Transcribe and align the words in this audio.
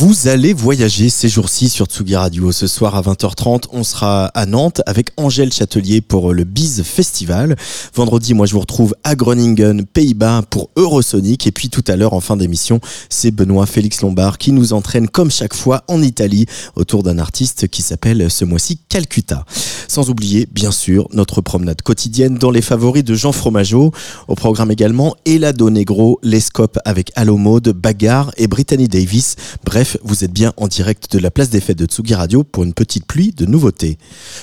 Vous 0.00 0.28
allez 0.28 0.54
voyager 0.54 1.10
ces 1.10 1.28
jours-ci 1.28 1.68
sur 1.68 1.84
Tsugi 1.84 2.16
Radio. 2.16 2.52
Ce 2.52 2.66
soir 2.66 2.96
à 2.96 3.02
20h30, 3.02 3.64
on 3.70 3.84
sera 3.84 4.28
à 4.28 4.46
Nantes 4.46 4.80
avec 4.86 5.10
Angèle 5.18 5.52
Châtelier 5.52 6.00
pour 6.00 6.32
le 6.32 6.44
Biz 6.44 6.84
Festival. 6.84 7.54
Vendredi, 7.94 8.32
moi 8.32 8.46
je 8.46 8.54
vous 8.54 8.60
retrouve 8.60 8.94
à 9.04 9.14
Groningen, 9.14 9.84
Pays-Bas 9.84 10.44
pour 10.48 10.70
Eurosonic. 10.76 11.46
Et 11.46 11.52
puis 11.52 11.68
tout 11.68 11.84
à 11.86 11.96
l'heure, 11.96 12.14
en 12.14 12.20
fin 12.20 12.38
d'émission, 12.38 12.80
c'est 13.10 13.30
Benoît 13.30 13.66
Félix 13.66 14.00
Lombard 14.00 14.38
qui 14.38 14.52
nous 14.52 14.72
entraîne 14.72 15.06
comme 15.06 15.30
chaque 15.30 15.52
fois 15.52 15.84
en 15.86 16.00
Italie 16.00 16.46
autour 16.76 17.02
d'un 17.02 17.18
artiste 17.18 17.68
qui 17.68 17.82
s'appelle 17.82 18.30
ce 18.30 18.46
mois-ci 18.46 18.78
Calcutta. 18.88 19.44
Sans 19.86 20.08
oublier, 20.08 20.48
bien 20.50 20.70
sûr, 20.70 21.08
notre 21.12 21.42
promenade 21.42 21.82
quotidienne 21.82 22.38
dans 22.38 22.50
les 22.50 22.62
favoris 22.62 23.04
de 23.04 23.14
Jean 23.14 23.32
Fromageau. 23.32 23.92
Au 24.28 24.34
programme 24.34 24.70
également 24.70 25.14
Elado 25.26 25.68
Negro, 25.68 26.18
Les 26.22 26.40
avec 26.86 27.12
Allo 27.16 27.36
Mode, 27.36 27.68
Bagarre 27.68 28.30
et 28.38 28.46
Brittany 28.46 28.88
Davis. 28.88 29.36
Bref, 29.64 29.89
vous 30.02 30.24
êtes 30.24 30.32
bien 30.32 30.52
en 30.56 30.68
direct 30.68 31.12
de 31.12 31.18
la 31.18 31.30
place 31.30 31.50
des 31.50 31.60
fêtes 31.60 31.78
de 31.78 31.86
Tsugi 31.86 32.14
Radio 32.14 32.44
pour 32.44 32.64
une 32.64 32.74
petite 32.74 33.06
pluie 33.06 33.32
de 33.36 33.46
nouveautés. 33.46 33.98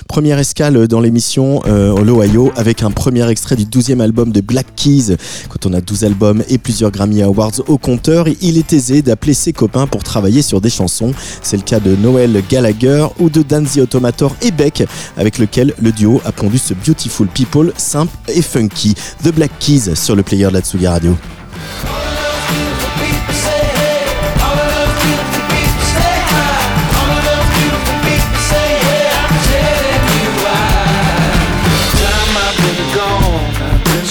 Première 0.07 0.39
escale 0.39 0.87
dans 0.87 0.99
l'émission 0.99 1.61
euh, 1.67 1.99
l'Ohio 2.03 2.51
avec 2.55 2.83
un 2.83 2.91
premier 2.91 3.27
extrait 3.29 3.55
du 3.55 3.65
12e 3.65 3.99
album 4.01 4.31
de 4.31 4.41
Black 4.41 4.67
Keys. 4.75 5.17
Quand 5.49 5.65
on 5.65 5.73
a 5.73 5.81
12 5.81 6.03
albums 6.05 6.43
et 6.49 6.57
plusieurs 6.57 6.91
Grammy 6.91 7.21
Awards 7.21 7.59
au 7.67 7.77
compteur, 7.77 8.27
il 8.41 8.57
est 8.57 8.73
aisé 8.73 9.01
d'appeler 9.01 9.33
ses 9.33 9.53
copains 9.53 9.87
pour 9.87 10.03
travailler 10.03 10.41
sur 10.41 10.61
des 10.61 10.69
chansons. 10.69 11.13
C'est 11.41 11.57
le 11.57 11.63
cas 11.63 11.79
de 11.79 11.95
Noel 11.95 12.41
Gallagher 12.49 13.07
ou 13.19 13.29
de 13.29 13.41
Danzy 13.41 13.81
Automator 13.81 14.35
et 14.41 14.51
Beck 14.51 14.83
avec 15.17 15.37
lequel 15.37 15.73
le 15.81 15.91
duo 15.91 16.21
a 16.25 16.31
pondu 16.31 16.57
ce 16.57 16.73
Beautiful 16.73 17.27
People 17.27 17.73
simple 17.77 18.15
et 18.27 18.41
funky. 18.41 18.95
The 19.23 19.33
Black 19.33 19.51
Keys 19.59 19.95
sur 19.95 20.15
le 20.15 20.23
player 20.23 20.47
de 20.47 20.53
la 20.53 20.61
Tsugi 20.61 20.87
Radio. 20.87 21.15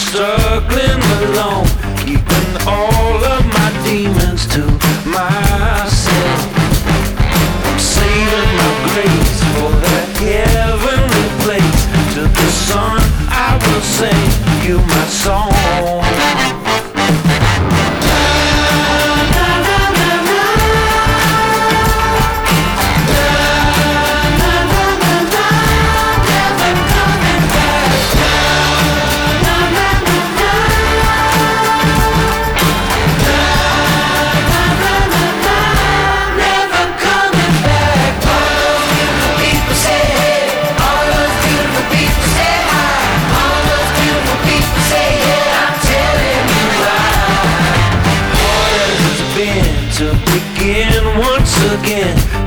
Struggling 0.06 1.02
alone, 1.22 1.65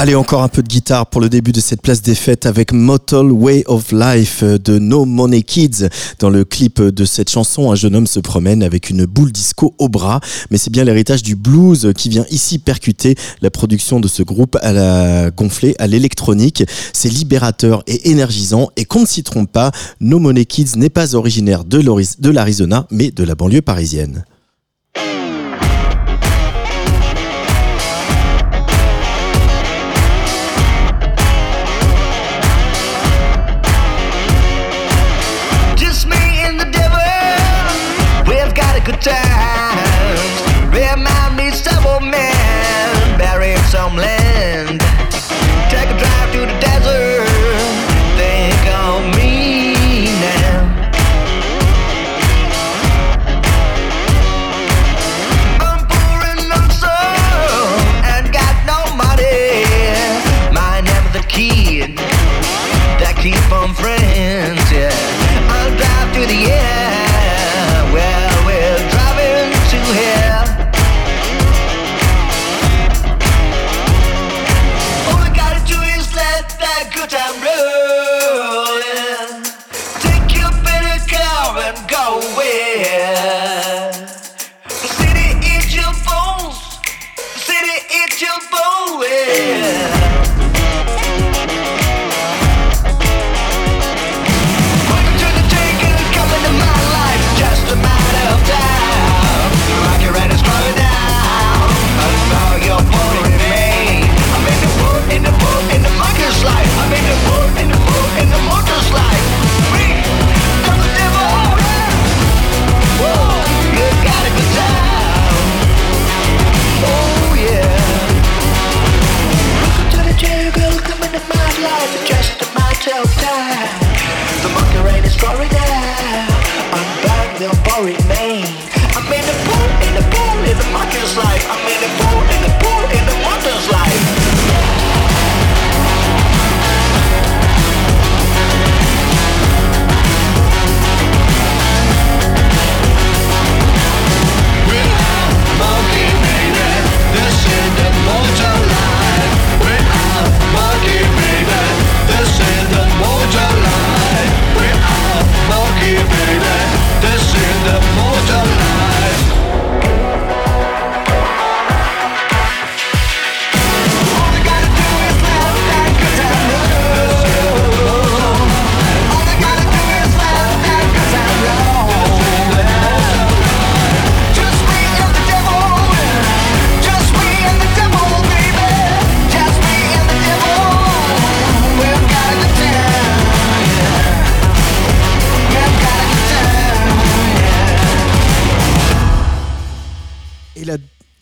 Allez, 0.00 0.14
encore 0.14 0.44
un 0.44 0.48
peu 0.48 0.62
de 0.62 0.68
guitare 0.68 1.06
pour 1.06 1.20
le 1.20 1.28
début 1.28 1.50
de 1.50 1.58
cette 1.60 1.82
place 1.82 2.02
des 2.02 2.14
fêtes 2.14 2.46
avec 2.46 2.72
Motel 2.72 3.32
Way 3.32 3.64
of 3.66 3.90
Life 3.90 4.44
de 4.44 4.78
No 4.78 5.04
Money 5.04 5.42
Kids. 5.42 5.88
Dans 6.20 6.30
le 6.30 6.44
clip 6.44 6.80
de 6.80 7.04
cette 7.04 7.28
chanson, 7.28 7.72
un 7.72 7.74
jeune 7.74 7.96
homme 7.96 8.06
se 8.06 8.20
promène 8.20 8.62
avec 8.62 8.90
une 8.90 9.06
boule 9.06 9.32
disco 9.32 9.74
au 9.78 9.88
bras, 9.88 10.20
mais 10.52 10.56
c'est 10.56 10.70
bien 10.70 10.84
l'héritage 10.84 11.24
du 11.24 11.34
blues 11.34 11.92
qui 11.96 12.10
vient 12.10 12.24
ici 12.30 12.60
percuter 12.60 13.16
la 13.42 13.50
production 13.50 13.98
de 13.98 14.06
ce 14.06 14.22
groupe 14.22 14.56
à 14.62 14.72
la 14.72 15.32
gonflée 15.32 15.74
à 15.80 15.88
l'électronique. 15.88 16.62
C'est 16.92 17.08
libérateur 17.08 17.82
et 17.88 18.08
énergisant 18.10 18.70
et 18.76 18.84
qu'on 18.84 19.00
ne 19.00 19.06
s'y 19.06 19.24
trompe 19.24 19.50
pas, 19.50 19.72
No 20.00 20.20
Money 20.20 20.44
Kids 20.44 20.76
n'est 20.76 20.90
pas 20.90 21.16
originaire 21.16 21.64
de 21.64 22.30
l'Arizona, 22.30 22.86
mais 22.92 23.10
de 23.10 23.24
la 23.24 23.34
banlieue 23.34 23.62
parisienne. 23.62 24.22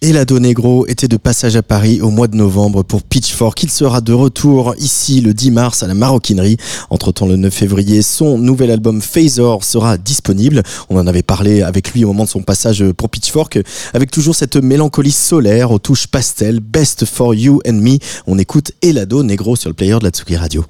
et 0.06 0.12
la 0.12 0.24
Negro 0.24 0.86
était 0.86 1.08
de 1.08 1.16
passage 1.16 1.56
à 1.56 1.64
Paris 1.64 2.00
au 2.00 2.10
mois 2.10 2.28
de 2.28 2.36
novembre 2.36 2.84
pour 2.84 3.02
Pitchfork. 3.02 3.60
Il 3.64 3.70
sera 3.72 4.00
de 4.00 4.12
retour 4.12 4.76
ici 4.78 5.20
le 5.20 5.34
10 5.34 5.50
mars 5.50 5.82
à 5.82 5.88
la 5.88 5.94
Maroquinerie. 5.94 6.58
Entre 6.90 7.10
temps, 7.10 7.26
le 7.26 7.34
9 7.34 7.52
février, 7.52 8.02
son 8.02 8.38
nouvel 8.38 8.70
album 8.70 9.02
Phasor 9.02 9.64
sera 9.64 9.98
disponible. 9.98 10.62
On 10.90 10.96
en 10.96 11.08
avait 11.08 11.24
parlé 11.24 11.62
avec 11.62 11.92
lui 11.92 12.04
au 12.04 12.08
moment 12.08 12.22
de 12.22 12.28
son 12.28 12.42
passage 12.42 12.84
pour 12.92 13.10
Pitchfork, 13.10 13.58
avec 13.94 14.12
toujours 14.12 14.36
cette 14.36 14.54
mélancolie 14.54 15.10
solaire 15.10 15.72
aux 15.72 15.80
touches 15.80 16.06
pastel, 16.06 16.60
best 16.60 17.04
for 17.04 17.34
you 17.34 17.60
and 17.66 17.72
me. 17.72 17.98
On 18.28 18.38
écoute 18.38 18.70
Elado 18.82 19.24
Negro 19.24 19.56
sur 19.56 19.70
le 19.70 19.74
player 19.74 19.98
de 19.98 20.04
la 20.04 20.10
Tsugi 20.10 20.36
Radio. 20.36 20.64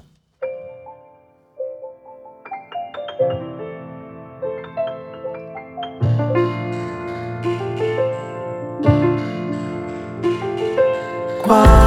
why 11.47 11.86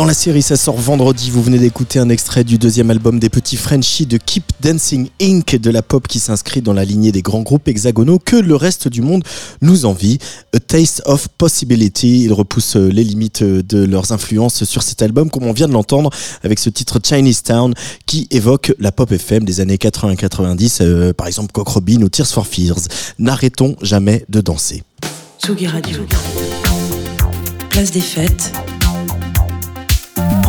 Dans 0.00 0.06
la 0.06 0.14
série, 0.14 0.40
ça 0.40 0.56
sort 0.56 0.78
vendredi. 0.78 1.30
Vous 1.30 1.42
venez 1.42 1.58
d'écouter 1.58 1.98
un 1.98 2.08
extrait 2.08 2.42
du 2.42 2.56
deuxième 2.56 2.90
album 2.90 3.18
des 3.18 3.28
Petits 3.28 3.58
Frenchies 3.58 4.06
de 4.06 4.16
Keep 4.16 4.44
Dancing 4.62 5.10
Inc. 5.20 5.56
de 5.56 5.70
la 5.70 5.82
pop 5.82 6.08
qui 6.08 6.20
s'inscrit 6.20 6.62
dans 6.62 6.72
la 6.72 6.86
lignée 6.86 7.12
des 7.12 7.20
grands 7.20 7.42
groupes 7.42 7.68
hexagonaux 7.68 8.18
que 8.18 8.36
le 8.36 8.56
reste 8.56 8.88
du 8.88 9.02
monde 9.02 9.22
nous 9.60 9.84
envie. 9.84 10.16
A 10.56 10.58
Taste 10.58 11.02
of 11.04 11.28
Possibility. 11.28 12.22
Ils 12.22 12.32
repoussent 12.32 12.76
euh, 12.76 12.88
les 12.88 13.04
limites 13.04 13.42
euh, 13.42 13.62
de 13.62 13.84
leurs 13.84 14.10
influences 14.12 14.64
sur 14.64 14.82
cet 14.82 15.02
album, 15.02 15.28
comme 15.28 15.44
on 15.44 15.52
vient 15.52 15.68
de 15.68 15.74
l'entendre 15.74 16.08
avec 16.42 16.60
ce 16.60 16.70
titre 16.70 16.98
Chinese 17.04 17.42
Town 17.42 17.74
qui 18.06 18.26
évoque 18.30 18.72
la 18.78 18.92
pop 18.92 19.12
FM 19.12 19.44
des 19.44 19.60
années 19.60 19.76
80-90, 19.76 20.78
euh, 20.80 21.12
par 21.12 21.26
exemple 21.26 21.52
Cock 21.52 21.68
Robin 21.68 22.00
ou 22.00 22.08
Tears 22.08 22.26
for 22.26 22.46
Fears. 22.46 22.88
N'arrêtons 23.18 23.76
jamais 23.82 24.24
de 24.30 24.40
danser. 24.40 24.82
Tsugi 25.44 25.66
Radio. 25.66 25.98
Place 27.68 27.90
des 27.90 28.00
fêtes. 28.00 28.50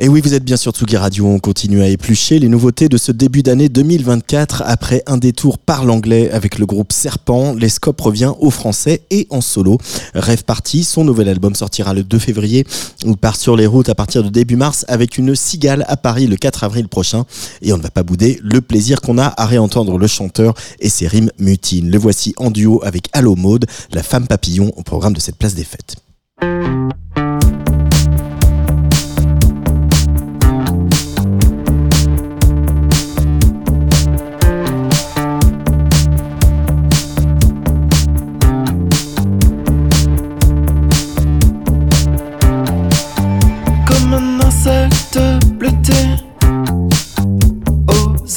Et 0.00 0.08
oui, 0.08 0.20
vous 0.20 0.32
êtes 0.32 0.44
bien 0.44 0.56
sur 0.56 0.70
Tsugi 0.70 0.96
Radio, 0.96 1.26
on 1.26 1.40
continue 1.40 1.82
à 1.82 1.88
éplucher 1.88 2.38
les 2.38 2.46
nouveautés 2.46 2.88
de 2.88 2.96
ce 2.96 3.10
début 3.10 3.42
d'année 3.42 3.68
2024 3.68 4.62
après 4.64 5.02
un 5.06 5.16
détour 5.16 5.58
par 5.58 5.84
l'anglais 5.84 6.30
avec 6.30 6.60
le 6.60 6.66
groupe 6.66 6.92
Serpent. 6.92 7.52
L'escope 7.54 8.00
revient 8.00 8.32
au 8.38 8.50
français 8.50 9.02
et 9.10 9.26
en 9.30 9.40
solo. 9.40 9.78
Rêve 10.14 10.44
Party, 10.44 10.84
son 10.84 11.02
nouvel 11.02 11.28
album 11.28 11.56
sortira 11.56 11.94
le 11.94 12.04
2 12.04 12.16
février. 12.20 12.64
Il 13.04 13.16
part 13.16 13.34
sur 13.34 13.56
les 13.56 13.66
routes 13.66 13.88
à 13.88 13.96
partir 13.96 14.22
de 14.22 14.28
début 14.28 14.54
mars 14.54 14.84
avec 14.86 15.18
une 15.18 15.34
cigale 15.34 15.84
à 15.88 15.96
Paris 15.96 16.28
le 16.28 16.36
4 16.36 16.62
avril 16.62 16.86
prochain. 16.86 17.24
Et 17.60 17.72
on 17.72 17.76
ne 17.76 17.82
va 17.82 17.90
pas 17.90 18.04
bouder 18.04 18.38
le 18.40 18.60
plaisir 18.60 19.00
qu'on 19.00 19.18
a 19.18 19.34
à 19.36 19.46
réentendre 19.46 19.98
le 19.98 20.06
chanteur 20.06 20.54
et 20.78 20.90
ses 20.90 21.08
rimes 21.08 21.32
mutines. 21.40 21.90
Le 21.90 21.98
voici 21.98 22.34
en 22.36 22.52
duo 22.52 22.80
avec 22.84 23.08
Allo 23.14 23.34
Maude, 23.34 23.66
la 23.90 24.04
femme 24.04 24.28
papillon 24.28 24.70
au 24.76 24.84
programme 24.84 25.14
de 25.14 25.20
cette 25.20 25.38
place 25.38 25.56
des 25.56 25.64
fêtes. 25.64 25.96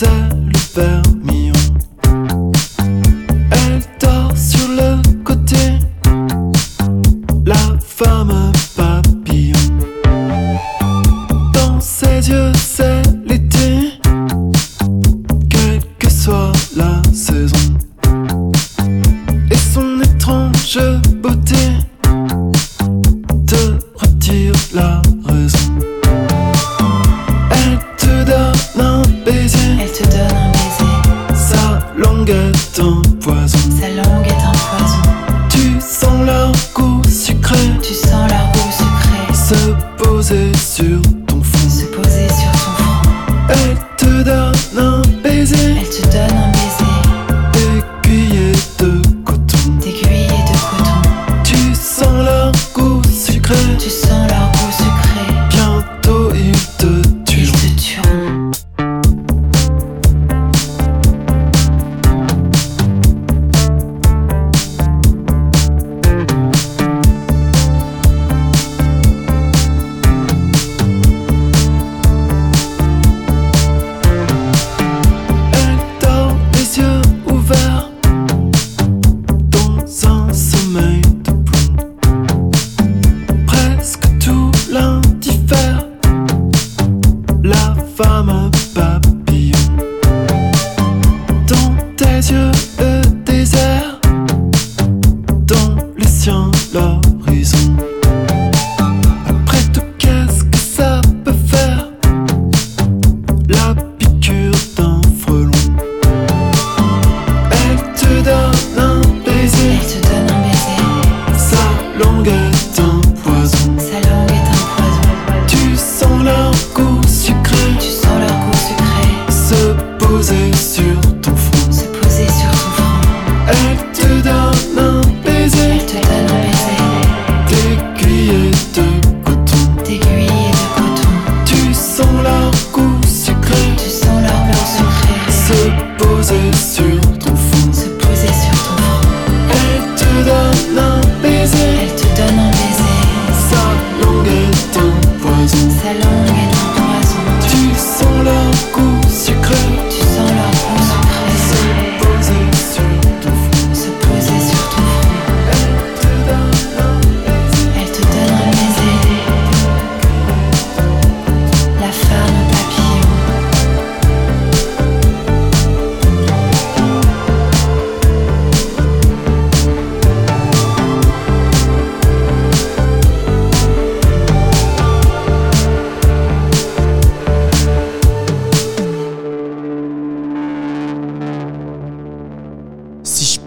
Aux 0.01 0.05
ailes 0.05 0.51
vermillon. 0.75 1.53
Elle 3.51 3.81
dort 3.99 4.35
sur 4.37 4.67
le 4.69 5.01
côté, 5.23 5.79
la 7.45 7.77
femme 7.79 8.51
papillon. 8.75 8.90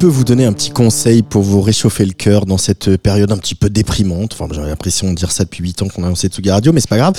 Peux 0.04 0.10
vous 0.10 0.24
donner 0.24 0.44
un 0.44 0.52
petit 0.52 0.68
conseil 0.68 1.22
pour 1.22 1.40
vous 1.40 1.62
réchauffer 1.62 2.04
le 2.04 2.12
cœur 2.12 2.44
dans 2.44 2.58
cette 2.58 2.98
période 2.98 3.32
un 3.32 3.38
petit 3.38 3.54
peu 3.54 3.70
déprimante, 3.70 4.34
enfin 4.34 4.52
j'ai 4.52 4.60
l'impression 4.60 5.08
de 5.10 5.14
dire 5.14 5.32
ça 5.32 5.44
depuis 5.44 5.62
8 5.62 5.80
ans 5.80 5.88
qu'on 5.88 6.04
a 6.04 6.10
lancé 6.10 6.28
Tsugi 6.28 6.50
Radio, 6.50 6.74
mais 6.74 6.80
c'est 6.80 6.90
pas 6.90 6.98
grave, 6.98 7.14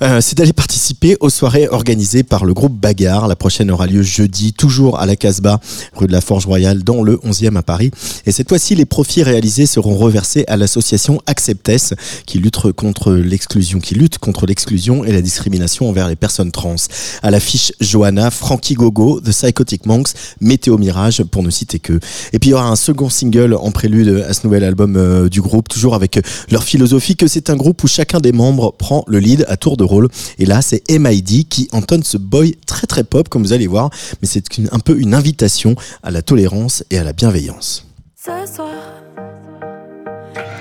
euh, 0.00 0.22
c'est 0.22 0.38
d'aller 0.38 0.54
participer 0.54 1.18
aux 1.20 1.28
soirées 1.28 1.68
organisées 1.68 2.22
par 2.22 2.46
le 2.46 2.54
groupe 2.54 2.72
Bagarre. 2.72 3.28
La 3.28 3.36
prochaine 3.36 3.70
aura 3.70 3.86
lieu 3.86 4.00
jeudi, 4.00 4.54
toujours 4.54 4.98
à 4.98 5.04
la 5.04 5.16
Casbah, 5.16 5.60
rue 5.92 6.06
de 6.06 6.12
la 6.12 6.22
Forge 6.22 6.46
Royale, 6.46 6.82
dans 6.82 7.02
le 7.02 7.16
11e 7.16 7.56
à 7.56 7.62
Paris. 7.62 7.90
Et 8.24 8.32
cette 8.32 8.48
fois-ci, 8.48 8.74
les 8.74 8.86
profits 8.86 9.22
réalisés 9.22 9.66
seront 9.66 9.94
reversés 9.94 10.46
à 10.48 10.56
l'association 10.56 11.20
Acceptes, 11.26 11.94
qui 12.24 12.38
lutte 12.38 12.72
contre 12.72 13.12
l'exclusion, 13.12 13.80
qui 13.80 13.94
lutte 13.94 14.16
contre 14.16 14.46
l'exclusion 14.46 15.04
et 15.04 15.12
la 15.12 15.20
discrimination 15.20 15.90
envers 15.90 16.08
les 16.08 16.16
personnes 16.16 16.52
trans. 16.52 16.76
À 17.22 17.30
l'affiche 17.30 17.74
Johanna, 17.80 18.30
Frankie 18.30 18.74
Gogo, 18.74 19.20
The 19.20 19.30
Psychotic 19.30 19.84
Monks, 19.84 20.12
Météo 20.40 20.78
Mirage, 20.78 21.22
pour 21.24 21.42
ne 21.42 21.50
citer 21.50 21.78
que. 21.78 22.00
Et 22.32 22.38
puis 22.38 22.50
il 22.50 22.52
y 22.52 22.54
aura 22.54 22.68
un 22.68 22.76
second 22.76 23.08
single 23.08 23.54
en 23.54 23.70
prélude 23.70 24.24
à 24.28 24.32
ce 24.32 24.46
nouvel 24.46 24.64
album 24.64 24.96
euh, 24.96 25.28
du 25.28 25.40
groupe, 25.40 25.68
toujours 25.68 25.94
avec 25.94 26.16
euh, 26.16 26.22
leur 26.50 26.62
philosophie 26.62 27.16
que 27.16 27.26
c'est 27.26 27.50
un 27.50 27.56
groupe 27.56 27.82
où 27.82 27.86
chacun 27.86 28.20
des 28.20 28.32
membres 28.32 28.72
prend 28.76 29.04
le 29.06 29.18
lead 29.18 29.44
à 29.48 29.56
tour 29.56 29.76
de 29.76 29.84
rôle. 29.84 30.08
Et 30.38 30.46
là, 30.46 30.62
c'est 30.62 30.82
MID 30.90 31.48
qui 31.48 31.68
entonne 31.72 32.02
ce 32.02 32.16
boy 32.18 32.56
très 32.66 32.86
très 32.86 33.04
pop, 33.04 33.28
comme 33.28 33.42
vous 33.42 33.52
allez 33.52 33.66
voir, 33.66 33.90
mais 34.20 34.28
c'est 34.28 34.44
un 34.70 34.78
peu 34.78 34.98
une 34.98 35.14
invitation 35.14 35.74
à 36.02 36.10
la 36.10 36.22
tolérance 36.22 36.84
et 36.90 36.98
à 36.98 37.04
la 37.04 37.12
bienveillance. 37.12 37.86
Ce 38.16 38.54
soir, 38.54 38.68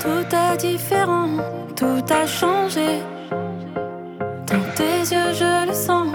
tout 0.01 0.35
est 0.35 0.57
différent, 0.57 1.29
tout 1.75 2.13
a 2.13 2.25
changé. 2.25 2.99
Dans 4.47 4.63
tes 4.75 5.13
yeux, 5.13 5.33
je 5.33 5.67
le 5.67 5.73
sens, 5.73 6.07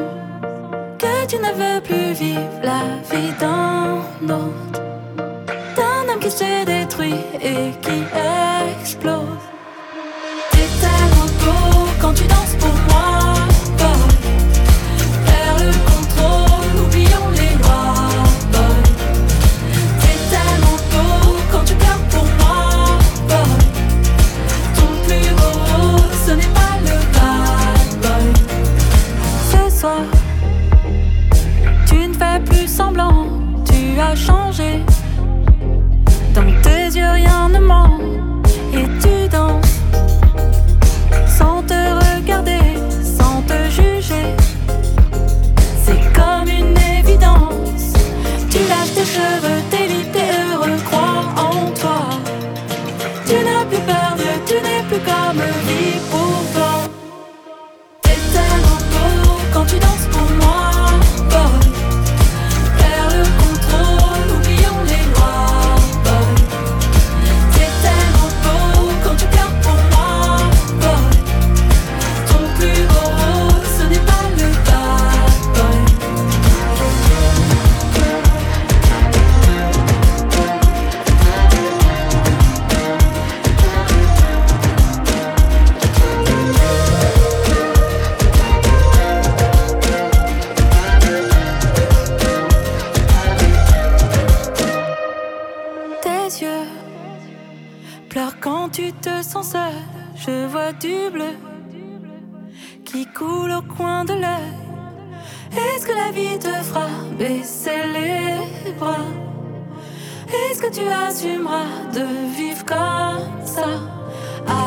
que 0.99 1.27
tu 1.29 1.37
ne 1.37 1.53
veux 1.55 1.81
plus 1.83 2.13
vivre 2.15 2.61
la 2.63 2.99
vie 3.11 3.33
d'un. 3.39 3.75
Qui 6.25 6.31
se 6.31 6.65
détruit 6.65 7.21
et 7.43 7.73
qui 7.83 8.03
explose. 8.81 9.45
T'es 10.53 10.69
tellement 10.81 11.29
beau 11.45 11.87
quand 12.01 12.15
tu 12.15 12.25
danses 12.25 12.57
pour 12.59 12.73
moi. 12.89 13.35
Perds 15.27 15.65
le 15.67 15.73
contrôle, 15.91 16.73
oublions 16.83 17.29
les 17.33 17.55
lois, 17.63 18.09
boy. 18.53 18.81
T'es 20.01 20.19
tellement 20.33 20.79
beau 20.93 21.37
quand 21.53 21.65
tu 21.67 21.75
pleures 21.75 22.05
pour 22.09 22.25
moi, 22.41 22.63
boy. 23.29 23.53
Ton 24.77 24.91
plus 25.07 25.29
beau 25.37 25.99
ce 26.27 26.31
n'est 26.31 26.55
pas 26.55 26.75
le 26.87 26.97
bad 27.13 27.89
boy. 28.01 28.27
Ce 29.51 29.79
soir, 29.79 30.05
rien 37.13 37.49
ne 37.49 37.59
ment 37.59 37.99
et 38.73 38.87
tu 39.01 39.29
danses 39.29 39.81
sans 41.39 41.63
te 41.63 41.75
regarder, 41.75 42.61
sans 43.19 43.43
te 43.43 43.71
juger. 43.71 44.35
C'est 45.85 46.03
comme 46.13 46.49
une 46.49 46.77
évidence. 46.99 47.93
Tu 48.51 48.59
lâches 48.69 48.95
tes 48.95 49.05
cheveux, 49.05 49.63
du 100.81 101.11
bleu 101.11 101.37
qui 102.85 103.07
coule 103.07 103.53
au 103.53 103.63
coin 103.63 104.05
de 104.05 104.15
l'œil. 104.15 104.53
Est-ce 105.53 105.87
que 105.87 105.93
la 105.93 106.11
vie 106.13 106.39
te 106.39 106.49
fera 106.49 106.87
baisser 107.19 107.83
les 107.93 108.73
bras? 108.73 108.97
Est-ce 110.29 110.61
que 110.63 110.73
tu 110.73 110.83
assumeras 110.87 111.67
de 111.93 112.05
vivre 112.37 112.65
comme 112.65 113.47
ça? 113.47 113.67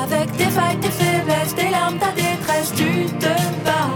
Avec 0.04 0.36
tes 0.38 0.46
failles, 0.46 0.80
tes 0.80 0.90
faiblesses, 0.90 1.56
tes 1.56 1.70
larmes, 1.70 2.00
ta 2.00 2.12
détresse, 2.12 2.74
tu 2.76 3.06
te 3.18 3.34
bats. 3.66 3.96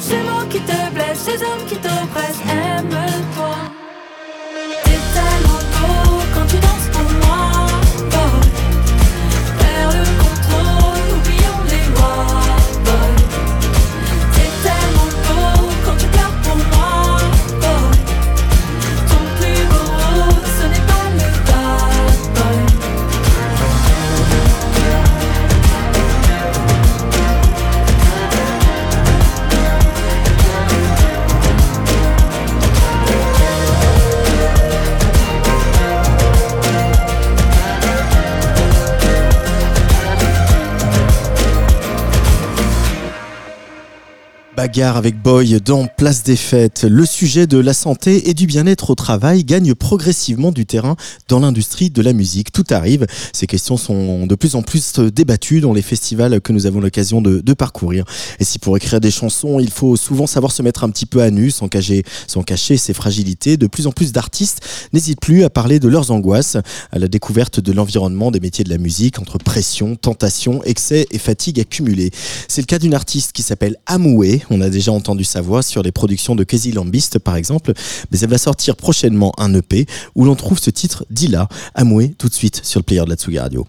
Ces 0.00 0.22
mots 0.22 0.46
qui 0.48 0.60
te 0.60 0.90
blessent, 0.94 1.24
ces 1.28 1.42
hommes 1.42 1.66
qui 1.68 1.76
t'oppressent, 1.76 2.42
aime-toi. 2.48 3.81
Bagarre 44.62 44.96
avec 44.96 45.20
Boy 45.20 45.60
dans 45.60 45.88
Place 45.88 46.22
des 46.22 46.36
Fêtes. 46.36 46.86
Le 46.88 47.04
sujet 47.04 47.48
de 47.48 47.58
la 47.58 47.74
santé 47.74 48.30
et 48.30 48.32
du 48.32 48.46
bien-être 48.46 48.90
au 48.90 48.94
travail 48.94 49.42
gagne 49.42 49.74
progressivement 49.74 50.52
du 50.52 50.66
terrain 50.66 50.94
dans 51.26 51.40
l'industrie 51.40 51.90
de 51.90 52.00
la 52.00 52.12
musique. 52.12 52.52
Tout 52.52 52.66
arrive. 52.70 53.08
Ces 53.32 53.48
questions 53.48 53.76
sont 53.76 54.24
de 54.24 54.34
plus 54.36 54.54
en 54.54 54.62
plus 54.62 55.00
débattues 55.00 55.60
dans 55.60 55.72
les 55.72 55.82
festivals 55.82 56.40
que 56.40 56.52
nous 56.52 56.66
avons 56.66 56.78
l'occasion 56.78 57.20
de, 57.20 57.40
de 57.40 57.54
parcourir. 57.54 58.04
Et 58.38 58.44
si 58.44 58.60
pour 58.60 58.76
écrire 58.76 59.00
des 59.00 59.10
chansons, 59.10 59.58
il 59.58 59.68
faut 59.68 59.96
souvent 59.96 60.28
savoir 60.28 60.52
se 60.52 60.62
mettre 60.62 60.84
un 60.84 60.90
petit 60.90 61.06
peu 61.06 61.22
à 61.22 61.32
nu 61.32 61.50
sans 61.50 61.66
cacher, 61.66 62.04
sans 62.28 62.44
cacher 62.44 62.76
ses 62.76 62.94
fragilités, 62.94 63.56
de 63.56 63.66
plus 63.66 63.88
en 63.88 63.90
plus 63.90 64.12
d'artistes 64.12 64.60
n'hésitent 64.92 65.20
plus 65.20 65.42
à 65.42 65.50
parler 65.50 65.80
de 65.80 65.88
leurs 65.88 66.12
angoisses, 66.12 66.56
à 66.92 67.00
la 67.00 67.08
découverte 67.08 67.58
de 67.58 67.72
l'environnement 67.72 68.30
des 68.30 68.38
métiers 68.38 68.62
de 68.62 68.70
la 68.70 68.78
musique 68.78 69.18
entre 69.18 69.38
pression, 69.38 69.96
tentation, 69.96 70.62
excès 70.62 71.08
et 71.10 71.18
fatigue 71.18 71.58
accumulée. 71.58 72.12
C'est 72.46 72.62
le 72.62 72.66
cas 72.66 72.78
d'une 72.78 72.94
artiste 72.94 73.32
qui 73.32 73.42
s'appelle 73.42 73.74
Amoué 73.86 74.42
on 74.52 74.60
a 74.60 74.70
déjà 74.70 74.92
entendu 74.92 75.24
sa 75.24 75.40
voix 75.40 75.62
sur 75.62 75.82
les 75.82 75.92
productions 75.92 76.34
de 76.34 76.44
Casey 76.44 76.72
Lambist, 76.72 77.18
par 77.18 77.36
exemple, 77.36 77.72
mais 78.10 78.18
elle 78.20 78.30
va 78.30 78.38
sortir 78.38 78.76
prochainement 78.76 79.32
un 79.38 79.52
EP 79.54 79.86
où 80.14 80.24
l'on 80.24 80.34
trouve 80.34 80.58
ce 80.58 80.70
titre 80.70 81.04
Dila, 81.10 81.48
Amoué, 81.74 82.14
tout 82.18 82.28
de 82.28 82.34
suite 82.34 82.60
sur 82.64 82.80
le 82.80 82.84
player 82.84 83.04
de 83.04 83.10
la 83.10 83.16
Tsugi 83.16 83.38
Radio. 83.38 83.66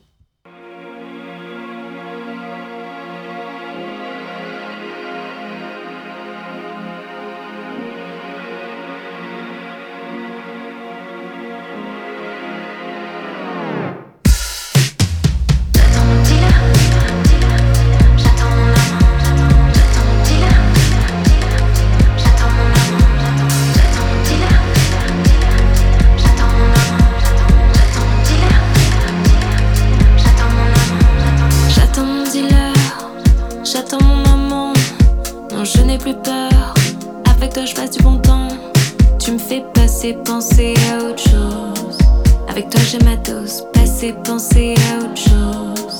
J'ai 42.93 43.05
ma 43.05 43.15
dose. 43.15 43.63
Passer, 43.73 44.13
penser 44.23 44.75
à 44.91 45.03
autre 45.03 45.17
chose. 45.17 45.97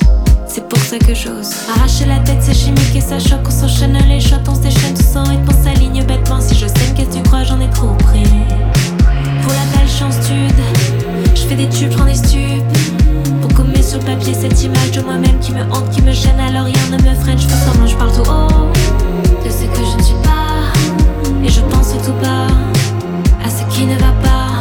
C'est 0.48 0.68
pour 0.68 0.78
ça 0.78 1.00
que 1.00 1.16
j'ose. 1.16 1.50
Arracher 1.76 2.06
la 2.06 2.20
tête, 2.20 2.38
c'est 2.42 2.54
chimique 2.54 2.96
et 2.96 3.02
ça 3.02 3.18
choque. 3.18 3.48
On 3.48 3.50
s'enchaîne 3.50 3.98
les 4.08 4.20
shots, 4.20 4.36
on 4.48 4.54
se 4.54 4.62
déchaîne 4.62 4.94
tout 4.94 5.04
sans 5.04 5.24
rythme. 5.24 5.50
On 5.50 5.64
s'aligne 5.64 6.04
bêtement. 6.04 6.40
Si 6.40 6.54
je 6.54 6.68
sais 6.68 6.94
qu'est-ce 6.96 7.10
que 7.10 7.16
tu 7.18 7.24
crois, 7.24 7.44
j'en 7.44 7.60
ai 7.60 7.70
trop 7.72 7.96
pris. 7.96 8.24
Pour 9.42 9.54
la 9.54 10.06
en 10.06 10.12
stud. 10.12 10.54
Je 11.34 11.42
fais 11.42 11.56
des 11.56 11.70
tubes, 11.70 11.92
prends 11.92 12.06
des 12.06 12.16
stupes. 12.16 12.64
Sur 13.82 14.00
le 14.00 14.06
papier 14.06 14.34
cette 14.34 14.64
image 14.64 14.92
de 14.92 15.02
moi-même 15.02 15.38
qui 15.40 15.52
me 15.52 15.62
hante, 15.64 15.90
qui 15.92 16.02
me 16.02 16.14
gêne, 16.14 16.40
alors 16.40 16.64
rien 16.64 16.74
ne 16.90 16.98
me 17.04 17.16
freine. 17.16 17.38
Je 17.38 17.48
fais 17.48 17.66
semblant, 17.66 17.86
je 17.86 17.96
parle 17.98 18.14
tout 18.14 18.22
haut 18.22 18.72
de 19.44 19.50
ce 19.50 19.66
que 19.66 19.86
je 19.92 19.98
ne 19.98 20.04
suis 20.04 20.16
pas. 20.24 21.44
Et 21.44 21.50
je 21.50 21.60
pense 21.60 21.90
tout 22.06 22.14
bas 22.22 22.48
à 23.46 23.50
ce 23.50 23.76
qui 23.76 23.86
ne 23.86 23.96
va 23.96 24.14
pas. 24.24 24.53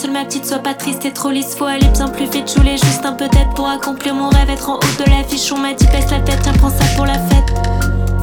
Seule 0.00 0.12
ma 0.12 0.24
petite, 0.24 0.46
sois 0.46 0.60
pas 0.60 0.72
triste, 0.72 1.00
t'es 1.00 1.10
trop 1.10 1.30
lisse, 1.30 1.54
faut 1.54 1.66
aller 1.66 1.86
bien 1.88 2.08
plus 2.08 2.24
vite, 2.24 2.50
je 2.50 2.58
voulais 2.58 2.78
juste 2.78 3.04
un 3.04 3.12
peu 3.12 3.28
d'aide 3.28 3.48
pour 3.54 3.68
accomplir 3.68 4.14
mon 4.14 4.30
rêve, 4.30 4.48
être 4.48 4.70
en 4.70 4.76
haut 4.76 5.04
de 5.04 5.10
l'affiche, 5.10 5.52
on 5.52 5.58
m'a 5.58 5.74
dit 5.74 5.86
baisse 5.88 6.10
la 6.10 6.20
tête, 6.20 6.38
tiens 6.42 6.54
prends 6.54 6.70
ça 6.70 6.84
pour 6.96 7.04
la 7.04 7.18
fête. 7.18 7.52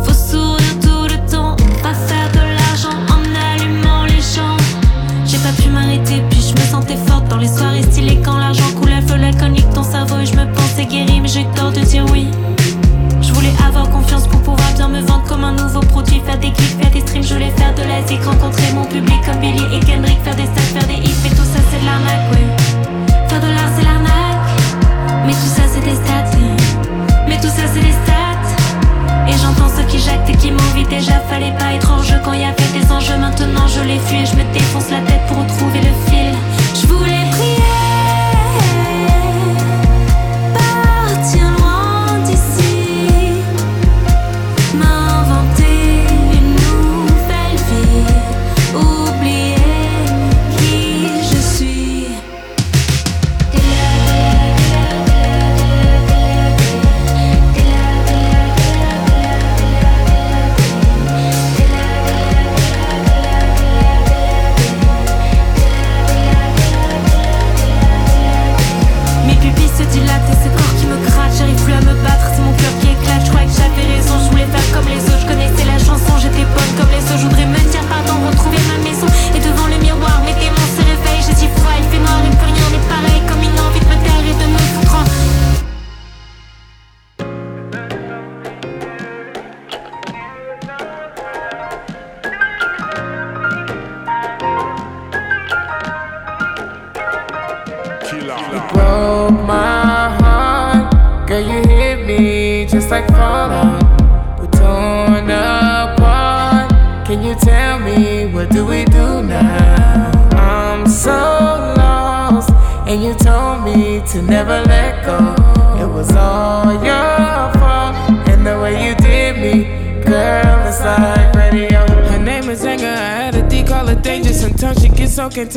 Faut 0.04 0.14
sourire 0.14 0.80
tout 0.82 1.04
le 1.04 1.30
temps, 1.30 1.56
pas 1.84 1.94
faire 1.94 2.32
de 2.32 2.40
l'argent 2.40 2.98
en 3.10 3.22
allumant 3.54 4.06
les 4.06 4.22
champs. 4.22 4.58
J'ai 5.26 5.38
pas 5.38 5.52
pu 5.62 5.70
m'arrêter, 5.70 6.24
puis 6.32 6.42
je 6.42 6.60
me 6.60 6.68
sentais 6.68 6.98
forte 7.06 7.28
dans 7.28 7.38
les 7.38 7.48
soirées 7.48 7.84
stylées 7.84 8.22
quand 8.26 8.38
l'argent 8.40 8.72
coule 8.80 8.94
à 8.94 9.02
feu, 9.02 9.16
l'alcool 9.16 9.52
nique 9.52 9.70
ton 9.70 9.84
cerveau 9.84 10.18
et 10.18 10.26
je 10.26 10.34
me 10.34 10.52
pensais 10.52 10.86
guérie, 10.86 11.22
mais 11.22 11.28
j'ai 11.28 11.46
tort 11.56 11.72
de 11.72 11.82
dire 11.82 12.06
oui. 12.12 12.28
Avoir 13.66 13.90
confiance 13.90 14.28
pour 14.28 14.42
pouvoir 14.42 14.72
bien 14.76 14.88
me 14.88 15.02
vendre 15.02 15.24
comme 15.28 15.44
un 15.44 15.54
nouveau 15.54 15.80
produit, 15.80 16.22
faire 16.26 16.38
des 16.38 16.52
clips, 16.52 16.80
faire 16.82 16.92
des 16.92 17.02
streams, 17.02 17.24
je 17.24 17.34
voulais 17.34 17.54
faire 17.58 17.74
de 17.76 17.84
la 17.84 17.98
rencontrer 18.30 18.74
mon 18.74 18.86
public 18.86 19.20
comme 19.26 19.40
Billy 19.40 19.64
et 19.74 19.80
Kendrick, 19.80 20.20
faire 20.24 20.36
des 20.36 20.46
stats, 20.46 20.80
faire 20.80 20.88
des 20.88 21.02
hits, 21.04 21.16
mais 21.24 21.30
tout 21.30 21.48
ça 21.54 21.60
c'est 21.70 21.80
de 21.80 21.86
l'arnaque, 21.86 22.28
oui. 22.32 22.44
Faire 23.28 23.42
de 23.42 23.48
l'art 23.48 23.72
c'est 23.76 23.84
l'arnaque, 23.84 25.26
mais 25.26 25.34
tout 25.34 25.52
ça 25.56 25.64
c'est 25.72 25.84
des 25.84 25.96
stats, 25.96 26.38
mais 27.28 27.38
tout 27.38 27.48
ça 27.48 27.68
c'est 27.74 27.82
des 27.82 27.92
stats. 27.92 28.18
Et 29.28 29.38
j'entends 29.38 29.70
ceux 29.76 29.84
qui 29.84 30.00
jactent 30.00 30.30
et 30.30 30.38
qui 30.38 30.52
m'envient 30.52 30.88
déjà 30.90 31.20
Fallait 31.30 31.54
pas 31.60 31.74
être 31.74 31.92
hors 31.92 32.04
jeu. 32.04 32.16
Quand 32.24 32.32
y 32.32 32.46
avait 32.46 32.72
des 32.74 32.90
enjeux 32.92 33.18
Maintenant 33.18 33.68
je 33.68 33.82
les 33.82 34.00
fuis. 34.00 34.22
Et 34.22 34.26
je 34.26 34.36
me 34.36 34.54
défonce 34.54 34.90
la 34.90 35.02
tête 35.02 35.26
pour 35.28 35.38
retrouver 35.38 35.80
le 35.80 35.94
fil 36.06 36.07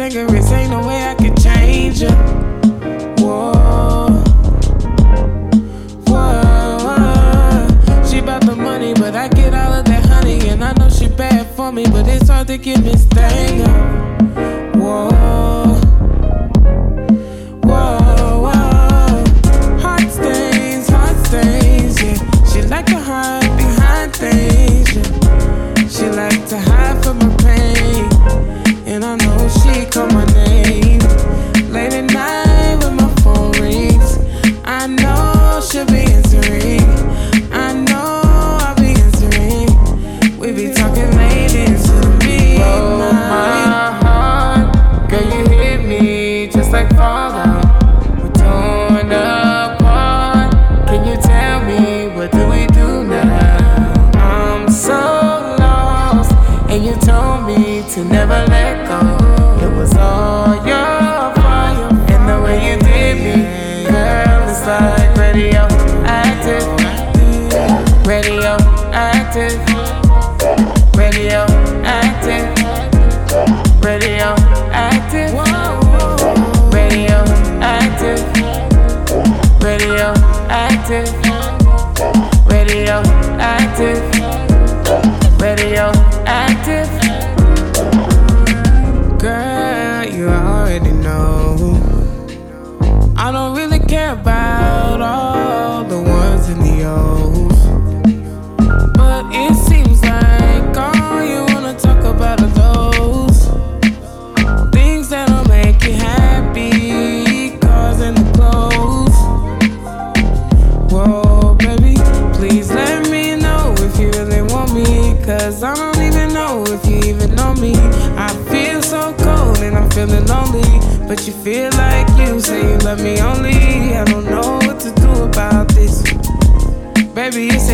take 0.00 0.14
a 0.14 0.24
risk. 0.32 0.39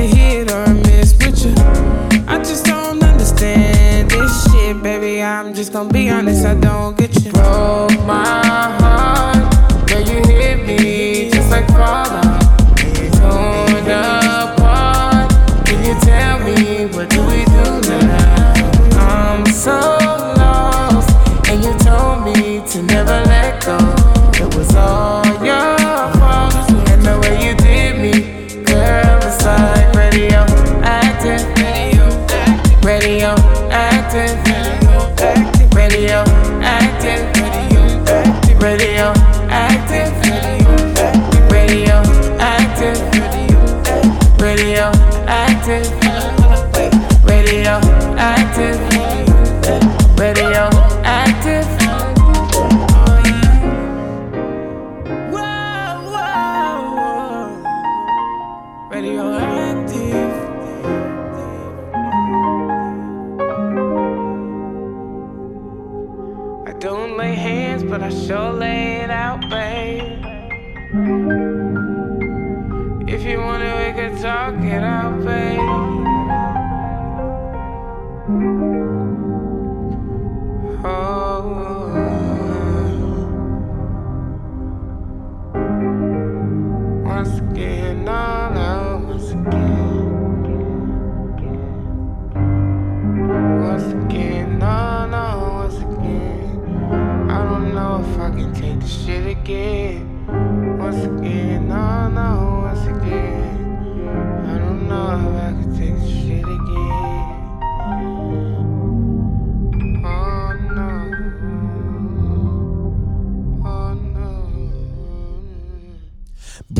Hit 0.07 0.51
or 0.53 0.66
miss 0.75 1.12
with 1.19 1.45
you. 1.45 1.55
I 2.29 2.38
just 2.38 2.64
don't 2.64 3.03
understand 3.03 4.11
this 4.11 4.53
shit, 4.53 4.83
baby. 4.83 5.23
I'm 5.23 5.55
just 5.55 5.73
gonna 5.73 5.92
be 5.92 6.09
honest, 6.11 6.45
I 6.45 6.55
don't 6.55 6.97
get 6.97 7.14
you. 7.25 7.33
Broke 7.33 7.99
my 8.05 8.45
heart, 8.81 9.88
girl, 9.88 10.01
you 10.01 10.23
hit 10.27 10.66
me 10.66 11.31
just 11.31 11.51
like 11.51 11.66
fallout. 11.69 12.42
Torn 13.19 13.87
apart. 13.90 15.31
Can 15.66 15.85
you 15.85 15.95
tell 16.01 16.38
me 16.40 16.87
what 16.95 17.09
do 17.11 17.21
we 17.27 17.45
do 17.45 17.81
now? 17.88 18.55
I'm 18.99 19.47
so 19.47 19.79
lost, 20.38 21.11
and 21.49 21.64
you 21.64 21.73
told 21.79 22.25
me 22.25 22.62
to 22.71 22.83
never 22.83 23.23
let 23.27 23.64
go. 23.64 24.06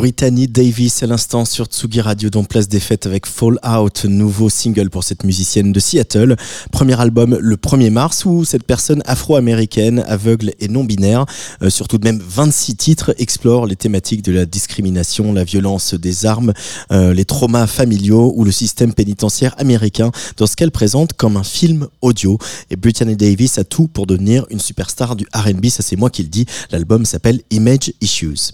Brittany 0.07 0.47
Davis 0.47 1.03
à 1.03 1.09
l'instant 1.09 1.45
sur 1.45 1.65
Tsugi 1.67 2.01
Radio 2.01 2.31
dans 2.31 2.45
Place 2.45 2.69
des 2.69 2.79
Fêtes 2.79 3.07
avec 3.07 3.27
Fallout, 3.27 4.05
nouveau 4.05 4.49
single 4.49 4.89
pour 4.89 5.03
cette 5.03 5.25
musicienne 5.25 5.73
de 5.73 5.81
Seattle. 5.81 6.37
Premier 6.71 7.01
album 7.01 7.37
le 7.41 7.57
1er 7.57 7.91
mars 7.91 8.25
où 8.25 8.45
cette 8.45 8.63
personne 8.63 9.03
afro-américaine, 9.05 10.05
aveugle 10.07 10.53
et 10.61 10.69
non-binaire, 10.69 11.27
euh, 11.61 11.71
sur 11.71 11.89
tout 11.89 11.99
de 11.99 12.05
même 12.05 12.23
26 12.25 12.77
titres, 12.77 13.15
explore 13.19 13.67
les 13.67 13.75
thématiques 13.75 14.23
de 14.23 14.31
la 14.31 14.47
discrimination, 14.47 15.33
la 15.33 15.43
violence 15.43 15.95
des 15.95 16.25
armes, 16.25 16.53
euh, 16.93 17.13
les 17.13 17.25
traumas 17.25 17.67
familiaux 17.67 18.33
ou 18.37 18.45
le 18.45 18.53
système 18.53 18.95
pénitentiaire 18.95 19.57
américain 19.59 20.13
dans 20.37 20.47
ce 20.47 20.55
qu'elle 20.55 20.71
présente 20.71 21.15
comme 21.15 21.37
un 21.37 21.43
film 21.43 21.89
audio. 22.01 22.39
Et 22.71 22.77
Brittany 22.77 23.17
Davis 23.17 23.59
a 23.59 23.65
tout 23.65 23.89
pour 23.89 24.07
devenir 24.07 24.47
une 24.51 24.61
superstar 24.61 25.17
du 25.17 25.27
R&B, 25.35 25.67
ça 25.67 25.83
c'est 25.83 25.97
moi 25.97 26.11
qui 26.11 26.23
le 26.23 26.29
dis. 26.29 26.47
L'album 26.71 27.05
s'appelle 27.05 27.41
Image 27.51 27.93
Issues. 28.01 28.53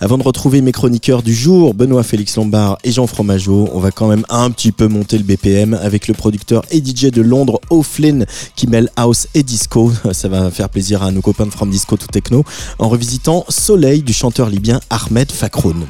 Avant 0.00 0.16
de 0.16 0.22
retrouver 0.22 0.62
mes 0.62 0.72
du 1.22 1.34
jour, 1.34 1.74
Benoît 1.74 2.02
Félix 2.02 2.36
Lombard 2.36 2.78
et 2.84 2.92
Jean 2.92 3.06
Fromageau, 3.06 3.68
on 3.72 3.80
va 3.80 3.90
quand 3.90 4.08
même 4.08 4.24
un 4.28 4.50
petit 4.50 4.70
peu 4.70 4.86
monter 4.86 5.18
le 5.18 5.24
BPM 5.24 5.74
avec 5.74 6.08
le 6.08 6.14
producteur 6.14 6.64
et 6.70 6.78
DJ 6.78 7.06
de 7.06 7.20
Londres, 7.20 7.60
O'Flynn, 7.70 8.26
qui 8.54 8.66
mêle 8.66 8.88
house 8.96 9.26
et 9.34 9.42
disco. 9.42 9.92
Ça 10.12 10.28
va 10.28 10.50
faire 10.50 10.68
plaisir 10.68 11.02
à 11.02 11.10
nos 11.10 11.20
copains 11.20 11.46
de 11.46 11.50
From 11.50 11.70
Disco 11.70 11.96
to 11.96 12.06
Techno, 12.06 12.44
en 12.78 12.88
revisitant 12.88 13.44
Soleil 13.48 14.02
du 14.02 14.12
chanteur 14.12 14.48
libyen 14.48 14.80
Ahmed 14.88 15.30
Fakroun. 15.32 15.84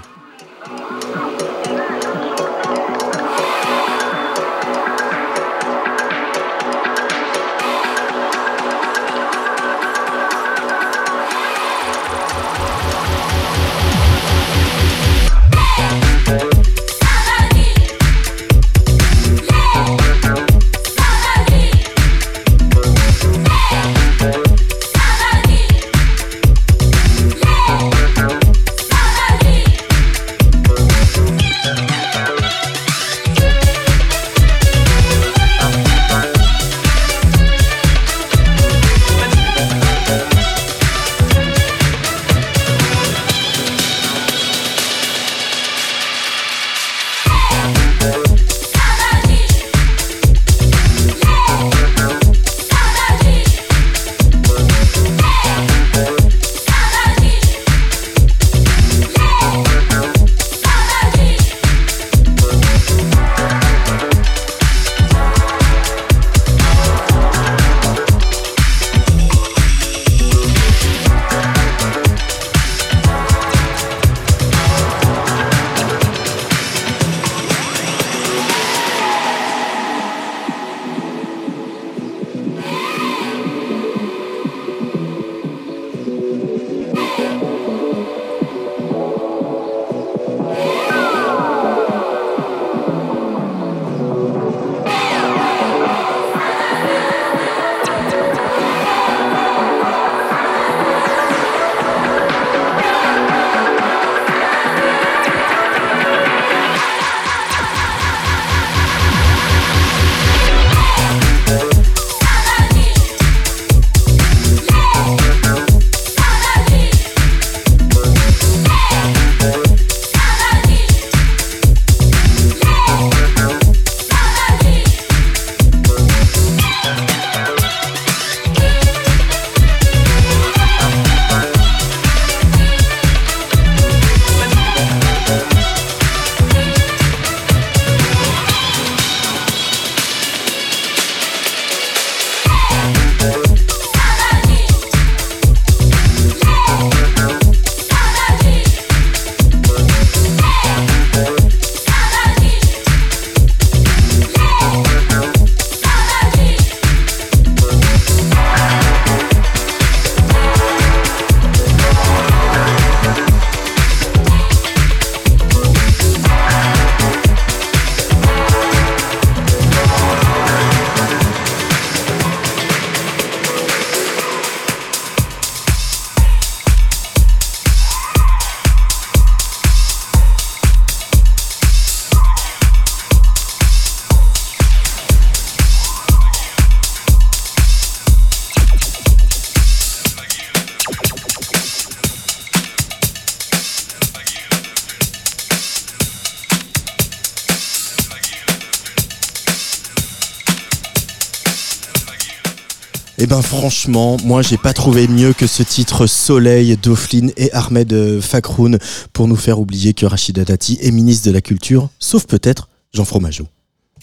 Ben 203.35 203.43
franchement, 203.43 204.17
moi 204.23 204.43
j'ai 204.43 204.57
pas 204.57 204.73
trouvé 204.73 205.09
mieux 205.09 205.33
que 205.33 205.49
ce 205.49 205.65
titre 205.65 206.07
Soleil 206.07 206.77
d'Oflin 206.77 207.31
et 207.37 207.53
Ahmed 207.53 208.21
Fakroun 208.21 208.79
pour 209.13 209.27
nous 209.27 209.35
faire 209.35 209.59
oublier 209.59 209.93
que 209.93 210.07
Rachida 210.07 210.45
Dati 210.45 210.79
est 210.81 210.93
ministre 210.93 211.27
de 211.27 211.33
la 211.33 211.41
Culture, 211.41 211.89
sauf 211.99 212.27
peut-être 212.27 212.69
Jean 212.93 213.05
Fromageau. 213.05 213.49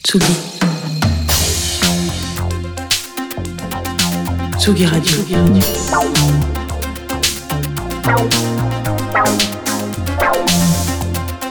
Tsugi. 0.05 0.25
Tsugi 4.59 4.85
Radio. 4.85 5.15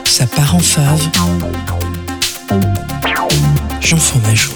Ça 0.05 0.27
part 0.27 0.53
en 0.53 0.59
fave. 0.59 1.01
Jean 3.81 3.97
Fromageau. 3.97 4.51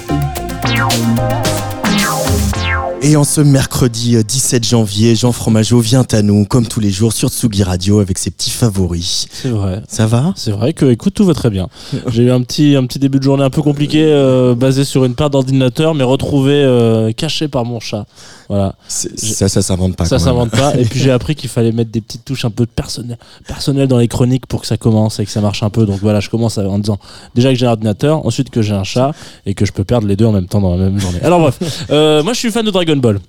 Et 3.01 3.17
en 3.17 3.23
ce 3.23 3.41
mercredi 3.41 4.15
euh, 4.15 4.23
17 4.23 4.65
janvier, 4.65 5.15
Jean 5.15 5.31
Fromageau 5.31 5.79
vient 5.79 6.05
à 6.11 6.21
nous, 6.21 6.45
comme 6.45 6.65
tous 6.65 6.79
les 6.79 6.89
jours, 6.89 7.13
sur 7.13 7.29
Tsugi 7.29 7.61
Radio 7.63 7.99
avec 7.99 8.17
ses 8.17 8.31
petits 8.31 8.49
favoris. 8.49 9.27
C'est 9.31 9.49
vrai. 9.49 9.81
Ça 9.87 10.07
va? 10.07 10.33
C'est 10.35 10.51
vrai 10.51 10.73
que, 10.73 10.85
écoute, 10.85 11.13
tout 11.13 11.25
va 11.25 11.33
très 11.33 11.49
bien. 11.49 11.67
J'ai 12.07 12.23
eu 12.23 12.31
un 12.31 12.41
petit, 12.41 12.75
un 12.75 12.85
petit 12.85 12.97
début 12.97 13.19
de 13.19 13.23
journée 13.23 13.43
un 13.43 13.49
peu 13.49 13.61
compliqué, 13.61 14.03
euh, 14.03 14.55
basé 14.55 14.85
sur 14.85 15.05
une 15.05 15.13
paire 15.13 15.29
d'ordinateurs, 15.29 15.93
mais 15.93 16.03
retrouvé 16.03 16.53
euh, 16.53 17.11
caché 17.11 17.47
par 17.47 17.65
mon 17.65 17.79
chat. 17.79 18.05
Voilà. 18.49 18.75
Ça, 18.87 19.49
ça 19.49 19.61
s'invente 19.61 19.95
pas. 19.95 20.05
ça 20.05 20.19
s'invente 20.19 20.51
pas. 20.51 20.75
Et 20.77 20.85
puis 20.85 20.99
j'ai 20.99 21.11
appris 21.19 21.35
qu'il 21.35 21.49
fallait 21.49 21.71
mettre 21.71 21.91
des 21.91 22.01
petites 22.01 22.25
touches 22.25 22.45
un 22.45 22.51
peu 22.51 22.65
personnelles, 22.65 23.17
personnelles 23.47 23.87
dans 23.87 23.97
les 23.97 24.07
chroniques 24.07 24.45
pour 24.45 24.61
que 24.61 24.67
ça 24.67 24.77
commence 24.77 25.19
et 25.19 25.25
que 25.25 25.31
ça 25.31 25.41
marche 25.41 25.63
un 25.63 25.69
peu. 25.69 25.85
Donc 25.85 25.99
voilà, 26.01 26.19
je 26.19 26.29
commence 26.29 26.57
en 26.57 26.79
disant 26.79 26.99
déjà 27.33 27.49
que 27.49 27.55
j'ai 27.55 27.65
un 27.65 27.71
ordinateur, 27.71 28.25
ensuite 28.25 28.49
que 28.49 28.61
j'ai 28.61 28.73
un 28.73 28.83
chat 28.83 29.11
et 29.45 29.53
que 29.53 29.65
je 29.65 29.71
peux 29.71 29.83
perdre 29.83 30.07
les 30.07 30.15
deux 30.15 30.25
en 30.25 30.31
même 30.31 30.47
temps 30.47 30.61
dans 30.61 30.75
la 30.75 30.85
même 30.89 30.99
journée. 30.99 31.19
Alors 31.23 31.39
bref, 31.39 31.85
euh, 31.89 32.23
moi 32.23 32.33
je 32.33 32.39
suis 32.39 32.51
fan 32.51 32.65
de 32.65 32.71
Dragon 32.71 32.97
Ball. 32.97 33.19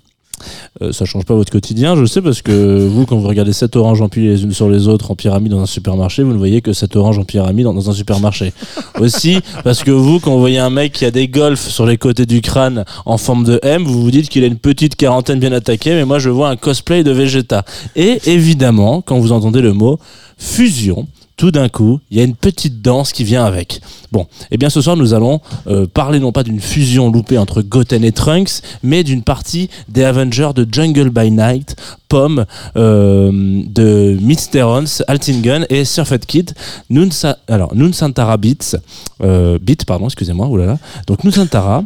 Euh, 0.82 0.93
ça 0.93 1.05
change 1.05 1.24
pas 1.24 1.34
votre 1.34 1.51
quotidien, 1.51 1.97
je 1.97 2.05
sais, 2.05 2.20
parce 2.20 2.43
que 2.43 2.87
vous, 2.87 3.07
quand 3.07 3.16
vous 3.16 3.28
regardez 3.28 3.53
7 3.53 3.76
oranges 3.76 4.03
empilées 4.03 4.28
les 4.28 4.43
unes 4.45 4.53
sur 4.53 4.68
les 4.68 4.89
autres 4.89 5.11
en 5.11 5.14
pyramide 5.14 5.53
dans 5.53 5.61
un 5.61 5.66
supermarché, 5.66 6.22
vous 6.22 6.32
ne 6.32 6.39
voyez 6.39 6.61
que 6.61 6.72
7 6.72 6.97
oranges 6.97 7.18
en 7.18 7.24
pyramide 7.24 7.64
dans, 7.64 7.74
dans 7.74 7.91
un 7.91 7.95
supermarché. 7.95 8.53
Aussi, 9.01 9.41
parce 9.64 9.82
que 9.82 9.91
vous, 9.91 10.20
quand 10.20 10.32
vous 10.32 10.41
voyez 10.41 10.59
un 10.59 10.70
mec 10.70 10.93
qui 10.93 11.05
a 11.05 11.11
des 11.11 11.28
golfs 11.28 11.68
sur 11.68 11.87
les 11.87 11.97
côtés 11.97 12.26
du 12.26 12.41
crâne 12.41 12.84
en 13.05 13.18
forme 13.18 13.45
de 13.45 13.59
M, 13.62 13.84
vous 13.84 14.03
vous 14.03 14.11
dites 14.11 14.28
qu'il 14.28 14.45
a 14.45 14.47
une 14.47 14.59
petite 14.59 14.97
quarantaine 14.97 15.39
bien 15.39 15.53
attaquée, 15.53 15.95
mais 15.95 16.05
moi 16.05 16.18
je 16.18 16.30
vois 16.30 16.49
un 16.49 16.57
cosplay 16.57 17.05
de 17.05 17.11
Vegeta. 17.11 17.64
Et 17.95 18.20
évidemment, 18.26 19.03
quand 19.03 19.18
vous 19.18 19.32
entendez 19.32 19.61
le 19.61 19.72
mot 19.72 19.99
fusion, 20.39 21.07
tout 21.37 21.51
d'un 21.51 21.68
coup, 21.68 22.01
il 22.11 22.16
y 22.16 22.20
a 22.20 22.24
une 22.24 22.34
petite 22.34 22.80
danse 22.80 23.12
qui 23.12 23.24
vient 23.24 23.45
avec. 23.45 23.80
Bon, 24.11 24.26
eh 24.51 24.57
bien 24.57 24.70
ce 24.70 24.80
soir 24.80 24.97
nous 24.97 25.12
allons 25.12 25.41
euh, 25.66 25.87
parler 25.87 26.18
non 26.18 26.32
pas 26.32 26.43
d'une 26.43 26.61
fusion 26.61 27.11
loupée 27.11 27.37
entre 27.37 27.61
Goten 27.61 28.05
et 28.05 28.12
Trunks, 28.12 28.62
mais 28.82 29.05
d'une 29.05 29.22
partie 29.22 29.68
des 29.89 30.05
Avengers 30.05 30.51
de 30.55 30.66
Jungle 30.70 31.11
by 31.11 31.30
Night, 31.30 31.76
Pomme, 32.09 32.47
euh, 32.76 33.30
de 33.66 34.16
Midsterons, 34.20 35.03
Altingen 35.09 35.66
et 35.68 35.84
Surfed 35.84 36.24
Kid. 36.24 36.53
Nunsa, 36.89 37.39
alors 37.49 37.74
Beats, 37.74 38.76
euh, 39.22 39.59
Beat, 39.61 39.84
pardon, 39.84 40.07
excusez-moi, 40.07 40.47
oulala. 40.47 40.78
Donc 41.07 41.24
Nunsantara, 41.24 41.84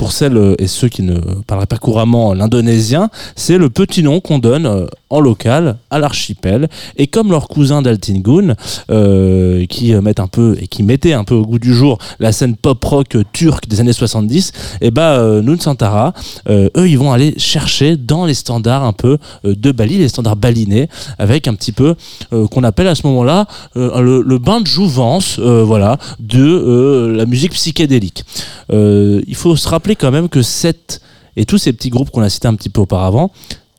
pour 0.00 0.12
celles 0.12 0.38
euh, 0.38 0.54
et 0.58 0.66
ceux 0.66 0.88
qui 0.88 1.02
ne 1.02 1.20
parleraient 1.46 1.66
pas 1.66 1.76
couramment 1.76 2.32
l'indonésien, 2.32 3.10
c'est 3.36 3.58
le 3.58 3.68
petit 3.68 4.02
nom 4.02 4.20
qu'on 4.20 4.38
donne 4.38 4.64
euh, 4.64 4.86
en 5.10 5.20
local 5.20 5.76
à 5.90 5.98
l'archipel. 5.98 6.68
Et 6.96 7.08
comme 7.08 7.30
leurs 7.30 7.48
cousins 7.48 7.82
d'Altingun, 7.82 8.54
euh, 8.90 9.66
qui 9.66 9.92
euh, 9.92 10.00
mettent 10.00 10.20
un 10.20 10.28
peu 10.28 10.56
et 10.60 10.68
qui 10.68 10.84
mettaient 10.84 11.12
un 11.12 11.24
peu 11.24 11.34
au 11.34 11.44
goût 11.44 11.58
du 11.58 11.74
jour 11.74 11.98
la 12.20 12.32
scène 12.32 12.56
pop 12.56 12.82
rock 12.84 13.16
turque 13.32 13.68
des 13.68 13.80
années 13.80 13.92
70, 13.92 14.52
et 14.80 14.90
bah 14.90 15.40
Nun 15.42 15.58
Santara, 15.58 16.14
euh, 16.48 16.68
eux 16.76 16.88
ils 16.88 16.98
vont 16.98 17.12
aller 17.12 17.34
chercher 17.38 17.96
dans 17.96 18.24
les 18.24 18.34
standards 18.34 18.84
un 18.84 18.92
peu 18.92 19.18
de 19.44 19.72
Bali, 19.72 19.98
les 19.98 20.08
standards 20.08 20.36
balinais, 20.36 20.88
avec 21.18 21.48
un 21.48 21.54
petit 21.54 21.72
peu 21.72 21.96
qu'on 22.30 22.62
appelle 22.62 22.86
à 22.86 22.94
ce 22.94 23.06
moment-là 23.08 23.46
le, 23.74 24.22
le 24.22 24.38
bain 24.38 24.60
de 24.60 24.66
jouvence, 24.66 25.38
voilà, 25.38 25.98
de 26.20 27.12
la 27.16 27.26
musique 27.26 27.52
psychédélique. 27.52 28.24
Il 28.70 29.34
faut 29.34 29.56
se 29.56 29.68
rappeler 29.68 29.89
quand 29.94 30.10
même 30.10 30.28
que 30.28 30.42
cette 30.42 31.00
et 31.36 31.44
tous 31.44 31.58
ces 31.58 31.72
petits 31.72 31.90
groupes 31.90 32.10
qu'on 32.10 32.22
a 32.22 32.28
cités 32.28 32.48
un 32.48 32.54
petit 32.54 32.68
peu 32.68 32.80
auparavant, 32.80 33.30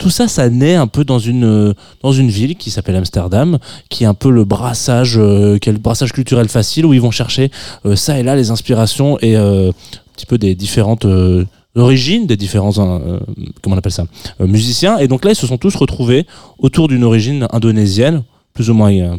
tout 0.02 0.10
ça, 0.10 0.28
ça 0.28 0.50
naît 0.50 0.76
un 0.76 0.88
peu 0.88 1.06
dans 1.06 1.20
une, 1.20 1.44
euh, 1.44 1.74
dans 2.02 2.12
une 2.12 2.30
ville 2.30 2.56
qui 2.56 2.72
s'appelle 2.72 2.96
Amsterdam, 2.96 3.60
qui 3.90 4.04
est 4.04 4.08
un 4.08 4.16
peu 4.16 4.32
le 4.32 4.46
brassage, 4.46 5.16
euh, 5.18 5.60
le 5.64 5.78
brassage 5.78 6.12
culturel 6.12 6.50
facile 6.50 6.88
où 6.88 6.94
ils 6.94 7.02
vont 7.02 7.12
chercher 7.12 7.52
euh, 7.86 7.96
ça 7.96 8.20
et 8.20 8.24
là 8.24 8.36
les 8.36 8.50
inspirations 8.50 9.20
et 9.20 9.36
un 9.36 9.72
petit 10.16 10.26
peu 10.26 10.40
des 10.40 10.56
différentes 10.56 11.06
origines, 11.76 12.26
des 12.26 12.36
différents, 12.36 12.72
comment 12.74 13.76
on 13.76 13.78
appelle 13.78 13.92
ça, 13.92 14.06
musiciens. 14.40 14.98
Et 14.98 15.08
donc 15.08 15.24
là, 15.24 15.32
ils 15.32 15.36
se 15.36 15.48
sont 15.48 15.58
tous 15.58 15.76
retrouvés 15.76 16.26
autour 16.58 16.88
d'une 16.88 17.04
origine 17.04 17.48
indonésienne, 17.52 18.24
plus 18.54 18.70
ou 18.70 18.74
moins, 18.74 19.18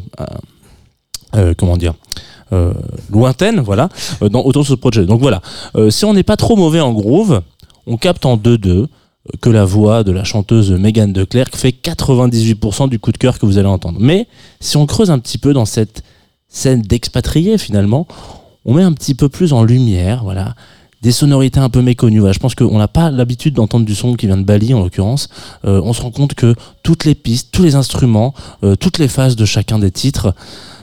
comment 1.57 1.77
dire, 1.77 1.95
lointaine, 3.11 3.61
voilà, 3.61 3.89
euh, 4.23 4.29
dans, 4.29 4.43
autour 4.43 4.63
de 4.63 4.69
ce 4.69 4.75
projet. 4.75 5.05
Donc 5.05 5.21
voilà, 5.21 5.41
Euh, 5.77 5.91
si 5.91 6.05
on 6.05 6.15
n'est 6.15 6.23
pas 6.23 6.37
trop 6.37 6.57
mauvais 6.57 6.81
en 6.81 6.93
groove, 6.93 7.43
on 7.87 7.97
capte 7.97 8.27
en 8.27 8.37
2-2 8.37 8.87
que 9.41 9.51
la 9.51 9.65
voix 9.65 10.03
de 10.03 10.13
la 10.13 10.25
chanteuse 10.25 10.73
Megan 10.73 11.13
de 11.13 11.25
Klerk 11.25 11.57
fait 11.57 11.71
98% 11.71 12.89
du 12.89 12.99
coup 12.99 13.13
de 13.13 13.19
cœur 13.19 13.39
que 13.39 13.47
vous 13.47 13.59
allez 13.59 13.69
entendre. 13.69 13.99
Mais 14.01 14.27
si 14.61 14.77
on 14.77 14.87
creuse 14.87 15.11
un 15.11 15.19
petit 15.19 15.39
peu 15.39 15.53
dans 15.53 15.65
cette 15.65 16.03
scène 16.49 16.83
d'expatriés 16.83 17.57
finalement, 17.57 18.07
on 18.65 18.75
met 18.75 18.83
un 18.83 18.93
petit 18.93 19.15
peu 19.15 19.29
plus 19.29 19.53
en 19.53 19.63
lumière, 19.63 20.23
voilà, 20.25 20.55
des 21.03 21.13
sonorités 21.13 21.61
un 21.61 21.69
peu 21.69 21.83
méconnues. 21.83 22.21
Voilà, 22.21 22.33
je 22.33 22.39
pense 22.39 22.55
qu'on 22.55 22.79
n'a 22.79 22.89
pas 22.89 23.11
l'habitude 23.11 23.55
d'entendre 23.55 23.85
du 23.85 23.95
son 23.95 24.15
qui 24.15 24.27
vient 24.27 24.37
de 24.37 24.45
Bali 24.45 24.73
en 24.73 24.81
l'occurrence. 24.81 25.29
Euh, 25.65 25.81
on 25.85 25.93
se 25.93 26.01
rend 26.03 26.11
compte 26.13 26.35
que 26.35 26.55
toutes 26.83 27.05
les 27.05 27.17
pistes, 27.17 27.49
tous 27.53 27.65
les 27.65 27.75
instruments, 27.75 28.35
euh, 28.63 28.77
toutes 28.77 28.99
les 28.99 29.09
phases 29.09 29.37
de 29.37 29.45
chacun 29.45 29.79
des 29.79 29.91
titres 29.91 30.35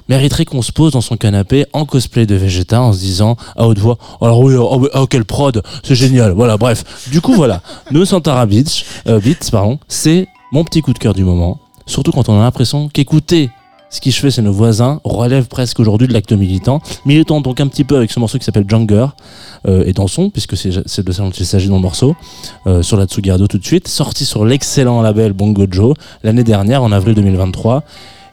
mériterait 0.09 0.43
qu'on 0.43 0.61
se 0.61 0.71
pose 0.71 0.91
dans 0.91 1.01
son 1.01 1.15
canapé 1.15 1.65
en 1.71 1.85
cosplay 1.85 2.25
de 2.25 2.35
Vegeta 2.35 2.81
en 2.81 2.91
se 2.91 2.99
disant 2.99 3.37
à 3.55 3.67
haute 3.67 3.77
voix 3.77 3.97
alors 4.21 4.39
oui 4.41 4.55
oh, 4.55 4.77
oui, 4.81 4.89
oh, 4.93 5.07
quel 5.07 5.23
prod 5.23 5.61
c'est 5.83 5.95
génial 5.95 6.31
voilà 6.31 6.57
bref. 6.57 6.83
Du 7.11 7.21
coup 7.21 7.33
voilà. 7.33 7.61
Nous 7.91 8.05
Santara 8.05 8.45
Beach 8.45 8.85
euh, 9.07 9.19
Beats 9.19 9.49
pardon 9.51 9.79
c'est 9.87 10.27
mon 10.51 10.63
petit 10.63 10.81
coup 10.81 10.93
de 10.93 10.99
cœur 10.99 11.13
du 11.13 11.23
moment. 11.23 11.59
Surtout 11.85 12.11
quand 12.11 12.27
on 12.27 12.39
a 12.39 12.43
l'impression 12.43 12.89
qu'écouter 12.89 13.51
ce 13.91 14.01
qui 14.01 14.11
je 14.11 14.19
fais 14.19 14.31
c'est 14.31 14.41
nos 14.41 14.51
voisins 14.51 14.99
relève 15.03 15.47
presque 15.47 15.79
aujourd'hui 15.79 16.07
de 16.07 16.13
l'acte 16.13 16.31
militant. 16.31 16.81
Militant 17.05 17.41
donc 17.41 17.59
un 17.59 17.67
petit 17.67 17.83
peu 17.83 17.95
avec 17.95 18.11
ce 18.11 18.19
morceau 18.19 18.39
qui 18.39 18.45
s'appelle 18.45 18.65
Junger 18.67 19.07
euh, 19.67 19.83
et 19.85 19.93
dansons 19.93 20.31
puisque 20.31 20.57
c'est 20.57 20.71
c'est 20.87 21.05
de 21.05 21.11
ça 21.11 21.21
dont 21.21 21.29
il 21.29 21.45
s'agit 21.45 21.69
dans 21.69 21.75
le 21.75 21.81
morceau 21.81 22.15
euh, 22.65 22.81
sur 22.81 22.97
la 22.97 23.05
Tsugi 23.05 23.29
Radio 23.29 23.47
tout 23.47 23.59
de 23.59 23.65
suite 23.65 23.87
sorti 23.87 24.25
sur 24.25 24.43
l'excellent 24.43 25.03
label 25.03 25.33
Bongo 25.33 25.65
Joe 25.69 25.93
l'année 26.23 26.43
dernière 26.43 26.81
en 26.81 26.91
avril 26.91 27.13
2023 27.13 27.83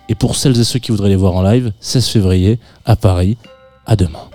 et 0.09 0.15
pour 0.15 0.37
celles 0.37 0.59
et 0.59 0.65
ceux 0.65 0.79
qui 0.79 0.91
voudraient 0.91 1.09
les 1.09 1.17
voir 1.17 1.35
en 1.35 1.43
live, 1.43 1.73
16 1.81 2.09
février 2.09 2.59
à 2.85 2.97
Paris. 2.97 3.37
À 3.87 3.95
demain. 3.95 4.29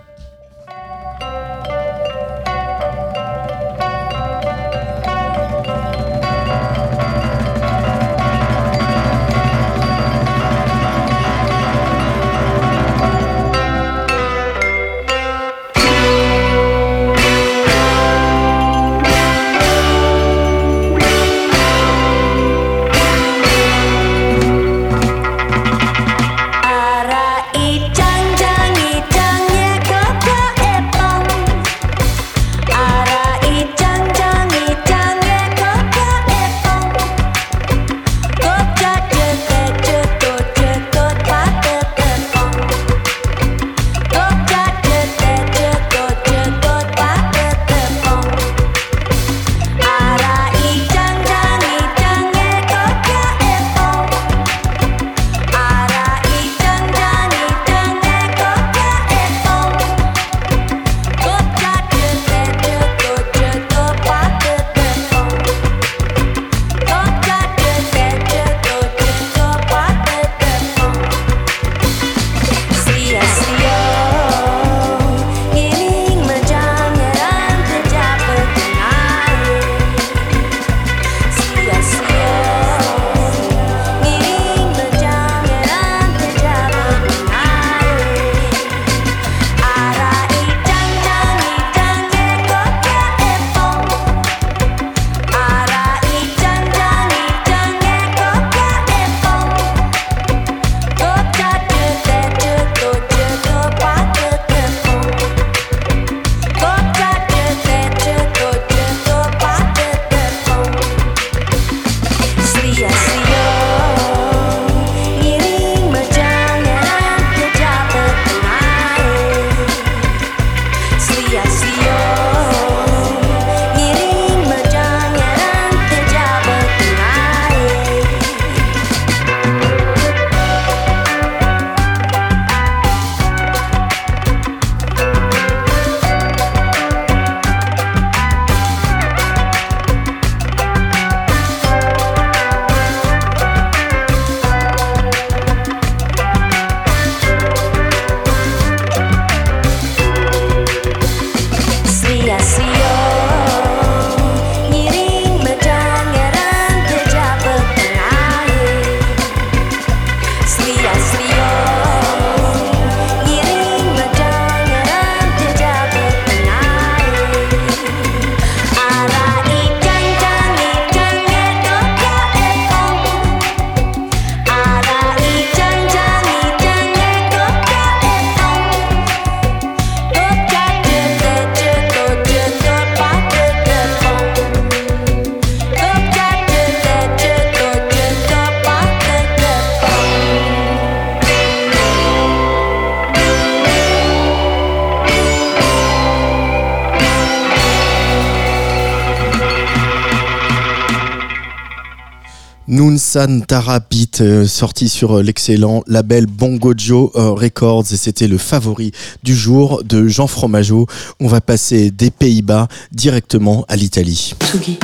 Noonsan 203.13 203.41
Tara 203.41 203.79
Beat, 203.79 204.21
euh, 204.21 204.45
sorti 204.45 204.87
sur 204.87 205.17
euh, 205.17 205.21
l'excellent 205.21 205.83
label 205.87 206.27
Bongo 206.27 206.73
Joe 206.77 207.09
euh, 207.15 207.31
Records 207.31 207.83
et 207.91 207.97
c'était 207.97 208.27
le 208.27 208.37
favori 208.37 208.91
du 209.23 209.35
jour 209.35 209.83
de 209.83 210.07
Jean 210.07 210.27
Fromageau. 210.27 210.87
On 211.19 211.27
va 211.27 211.41
passer 211.41 211.91
des 211.91 212.09
Pays-Bas 212.09 212.67
directement 212.91 213.65
à 213.67 213.75
l'Italie. 213.75 214.33
Tsugi. 214.39 214.79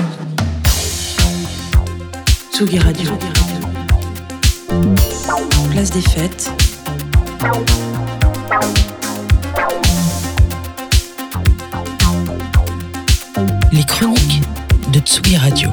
Tsugi 2.51 2.80
Radio. 2.80 3.11
Place 5.71 5.91
des 5.91 6.01
fêtes. 6.01 6.51
Les 13.71 13.84
chroniques 13.84 14.41
de 14.91 14.99
Tsugi 14.99 15.38
Radio. 15.38 15.69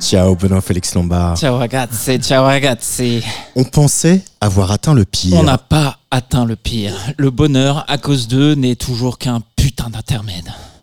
Ciao 0.00 0.36
Benoît 0.36 0.60
Félix 0.60 0.94
Lombard. 0.94 1.36
Ciao 1.36 1.56
ragazzi, 1.58 2.18
ciao 2.18 2.44
ragazzi. 2.44 3.22
On 3.56 3.64
pensait 3.64 4.22
avoir 4.40 4.70
atteint 4.70 4.94
le 4.94 5.04
pire. 5.04 5.36
On 5.36 5.42
n'a 5.42 5.58
pas 5.58 5.98
atteint 6.10 6.44
le 6.44 6.56
pire. 6.56 6.94
Le 7.16 7.30
bonheur, 7.30 7.84
à 7.88 7.98
cause 7.98 8.28
d'eux, 8.28 8.54
n'est 8.54 8.76
toujours 8.76 9.18
qu'un 9.18 9.40
putain 9.56 9.90
d'intermède.« 9.90 10.50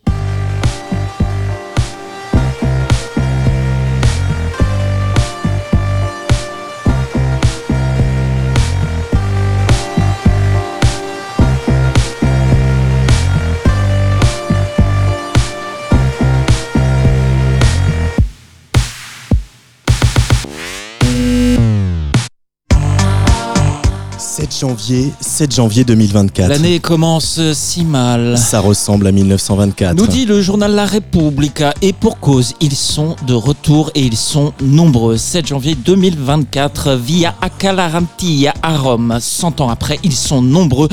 janvier, 24.60 25.12
7 25.20 25.54
janvier 25.54 25.84
2024. 25.84 26.50
L'année 26.50 26.80
commence 26.80 27.40
si 27.54 27.84
mal. 27.84 28.38
Ça 28.38 28.60
ressemble 28.60 29.08
à 29.08 29.12
1924. 29.12 29.96
Nous 29.96 30.08
dit 30.08 30.26
le 30.26 30.42
journal 30.42 30.74
La 30.74 30.86
Repubblica 30.86 31.74
et 31.82 31.94
pour 31.94 32.20
cause, 32.20 32.54
ils 32.62 32.76
sont 32.76 33.16
de 33.28 33.34
retour 33.34 33.92
et 33.96 34.02
ils 34.02 34.18
sont 34.18 34.54
nombreux. 34.62 35.18
7 35.18 35.48
janvier 35.48 35.76
2024, 35.76 36.94
via 36.96 37.36
Acalarantia 37.42 38.54
à 38.62 38.78
Rome. 38.78 39.18
100 39.20 39.62
ans 39.62 39.70
après, 39.70 40.00
ils 40.04 40.16
sont 40.16 40.42
nombreux 40.42 40.90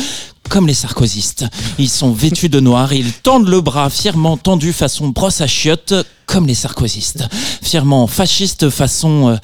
comme 0.53 0.67
les 0.67 0.75
sarkozystes. 0.75 1.47
Ils 1.79 1.89
sont 1.89 2.13
vêtus 2.13 2.51
de 2.51 2.61
noir 2.61 2.93
et 2.93 2.99
ils 2.99 3.15
tendent 3.15 3.49
le 3.49 3.63
bras 3.63 3.89
fièrement 3.89 4.37
tendu 4.37 4.75
façon 4.75 5.09
brosse 5.09 5.41
à 5.41 5.47
chiottes 5.47 5.95
comme 6.27 6.47
les 6.47 6.55
sarkozystes. 6.55 7.25
Fièrement 7.63 8.07
fascistes 8.07 8.69
façon 8.69 9.31
euh, 9.31 9.37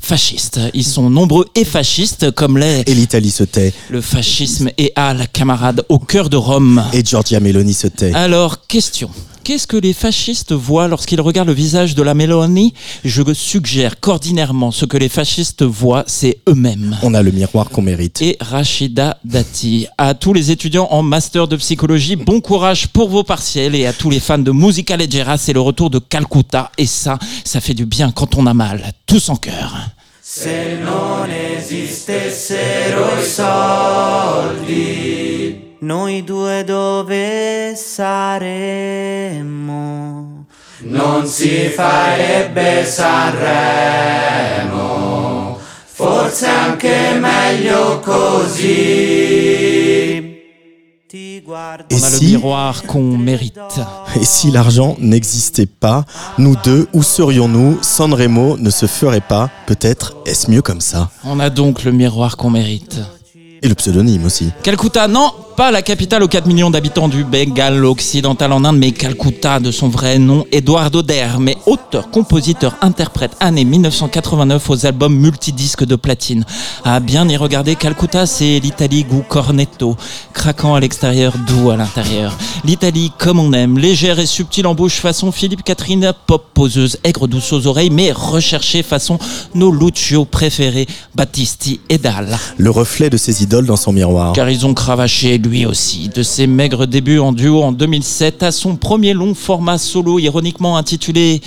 fasciste. 0.00 0.60
Ils 0.72 0.86
sont 0.86 1.10
nombreux 1.10 1.46
et 1.54 1.66
fascistes 1.66 2.30
comme 2.30 2.56
les... 2.56 2.82
Et 2.86 2.94
l'Italie 2.94 3.30
se 3.30 3.44
tait. 3.44 3.74
Le 3.90 4.00
fascisme 4.00 4.70
est 4.78 4.92
à 4.96 5.12
la 5.12 5.26
camarade 5.26 5.84
au 5.90 5.98
cœur 5.98 6.30
de 6.30 6.38
Rome. 6.38 6.82
Et 6.94 7.04
Giorgia 7.04 7.40
Meloni 7.40 7.74
se 7.74 7.88
tait. 7.88 8.14
Alors, 8.14 8.66
question. 8.66 9.10
Qu'est-ce 9.44 9.66
que 9.66 9.76
les 9.76 9.92
fascistes 9.92 10.52
voient 10.52 10.88
lorsqu'ils 10.88 11.20
regardent 11.20 11.48
le 11.48 11.54
visage 11.54 11.94
de 11.94 12.02
la 12.02 12.14
Meloni 12.14 12.72
Je 13.04 13.22
suggère 13.34 14.00
qu'ordinairement, 14.00 14.70
ce 14.70 14.86
que 14.86 14.96
les 14.96 15.10
fascistes 15.10 15.62
voient, 15.62 16.04
c'est 16.06 16.38
eux-mêmes. 16.48 16.96
On 17.02 17.12
a 17.12 17.20
le 17.20 17.30
miroir 17.30 17.68
qu'on 17.68 17.82
mérite. 17.82 18.22
Et 18.22 18.38
Rachida 18.40 19.18
Dati. 19.22 19.86
À 19.98 20.14
tous 20.14 20.32
les 20.32 20.50
étudiants 20.50 20.88
en 20.90 21.02
master 21.02 21.46
de 21.46 21.56
psychologie, 21.56 22.16
bon 22.16 22.40
courage 22.40 22.88
pour 22.88 23.10
vos 23.10 23.22
partiels. 23.22 23.74
Et 23.74 23.84
à 23.84 23.92
tous 23.92 24.08
les 24.08 24.20
fans 24.20 24.38
de 24.38 24.50
musica 24.50 24.96
leggera, 24.96 25.36
c'est 25.36 25.52
le 25.52 25.60
retour 25.60 25.90
de 25.90 25.98
Calcutta. 25.98 26.72
Et 26.78 26.86
ça, 26.86 27.18
ça 27.44 27.60
fait 27.60 27.74
du 27.74 27.84
bien 27.84 28.12
quand 28.12 28.36
on 28.36 28.46
a 28.46 28.54
mal. 28.54 28.94
Tous 29.06 29.28
en 29.28 29.36
cœur. 29.36 29.74
Se 30.22 30.78
non 30.82 31.28
esistessero 31.28 33.20
i 33.20 33.24
soldi, 33.28 34.84
Noi 35.80 36.22
due 36.24 36.64
dove 36.64 37.74
saremmo? 37.76 38.42
non 40.86 41.26
si 41.26 41.68
farebbe 41.68 42.84
Sanremo. 42.84 43.32
Forse 45.86 46.46
anche 46.46 47.18
meglio 47.18 48.00
così. 48.00 49.22
Et 51.16 51.42
On 51.46 52.02
a 52.02 52.10
le 52.10 52.16
si, 52.16 52.24
miroir 52.26 52.82
qu'on 52.84 53.16
mérite. 53.16 53.60
et 54.20 54.24
si 54.24 54.50
l'argent 54.50 54.96
n'existait 54.98 55.66
pas, 55.66 56.04
nous 56.38 56.56
deux, 56.64 56.88
où 56.92 57.02
serions-nous? 57.04 57.78
Sanremo 57.82 58.56
ne 58.56 58.70
se 58.70 58.86
ferait 58.86 59.20
pas. 59.20 59.48
Peut-être 59.66 60.16
est-ce 60.26 60.50
mieux 60.50 60.62
comme 60.62 60.80
ça? 60.80 61.10
On 61.24 61.38
a 61.38 61.50
donc 61.50 61.84
le 61.84 61.92
miroir 61.92 62.36
qu'on 62.36 62.50
mérite. 62.50 62.98
Et 63.64 63.68
le 63.68 63.74
pseudonyme 63.74 64.26
aussi. 64.26 64.50
Calcutta, 64.62 65.08
non, 65.08 65.32
pas 65.56 65.70
la 65.70 65.80
capitale 65.80 66.22
aux 66.22 66.28
4 66.28 66.46
millions 66.46 66.70
d'habitants 66.70 67.08
du 67.08 67.24
Bengale 67.24 67.84
occidental 67.84 68.52
en 68.52 68.64
Inde, 68.64 68.76
mais 68.76 68.90
Calcutta 68.90 69.60
de 69.60 69.70
son 69.70 69.88
vrai 69.88 70.18
nom, 70.18 70.44
Eduardo 70.52 71.00
Derme, 71.00 71.52
auteur, 71.64 72.10
compositeur, 72.10 72.76
interprète, 72.82 73.30
année 73.40 73.64
1989 73.64 74.68
aux 74.68 74.84
albums 74.84 75.16
multidisques 75.16 75.84
de 75.84 75.96
platine. 75.96 76.44
À 76.84 77.00
bien 77.00 77.26
y 77.28 77.36
regarder, 77.36 77.76
Calcutta, 77.76 78.26
c'est 78.26 78.58
l'Italie 78.58 79.04
goût 79.04 79.24
cornetto, 79.26 79.96
craquant 80.32 80.74
à 80.74 80.80
l'extérieur, 80.80 81.34
doux 81.46 81.70
à 81.70 81.76
l'intérieur. 81.76 82.36
L'Italie 82.64 83.12
comme 83.16 83.38
on 83.38 83.52
aime, 83.52 83.78
légère 83.78 84.18
et 84.18 84.26
subtile 84.26 84.66
en 84.66 84.74
bouche 84.74 84.96
façon 84.96 85.30
Philippe 85.30 85.62
Catherine, 85.62 86.12
pop 86.26 86.44
poseuse, 86.52 86.98
aigre 87.04 87.28
douce 87.28 87.52
aux 87.52 87.66
oreilles, 87.66 87.90
mais 87.90 88.12
recherchée 88.12 88.82
façon 88.82 89.18
nos 89.54 89.70
Lucio 89.70 90.24
préférés, 90.24 90.88
Battisti 91.14 91.80
et 91.88 91.98
Dalla. 91.98 92.38
Le 92.58 92.70
reflet 92.70 93.08
de 93.08 93.16
ses 93.16 93.42
dans 93.62 93.76
son 93.76 93.92
miroir. 93.92 94.32
Car 94.32 94.50
ils 94.50 94.66
ont 94.66 94.74
cravaché 94.74 95.38
lui 95.38 95.66
aussi, 95.66 96.08
de 96.08 96.22
ses 96.22 96.46
maigres 96.46 96.86
débuts 96.86 97.18
en 97.18 97.32
duo 97.32 97.62
en 97.62 97.72
2007 97.72 98.42
à 98.42 98.52
son 98.52 98.76
premier 98.76 99.12
long 99.12 99.34
format 99.34 99.78
solo 99.78 100.18
ironiquement 100.18 100.76
intitulé 100.76 101.40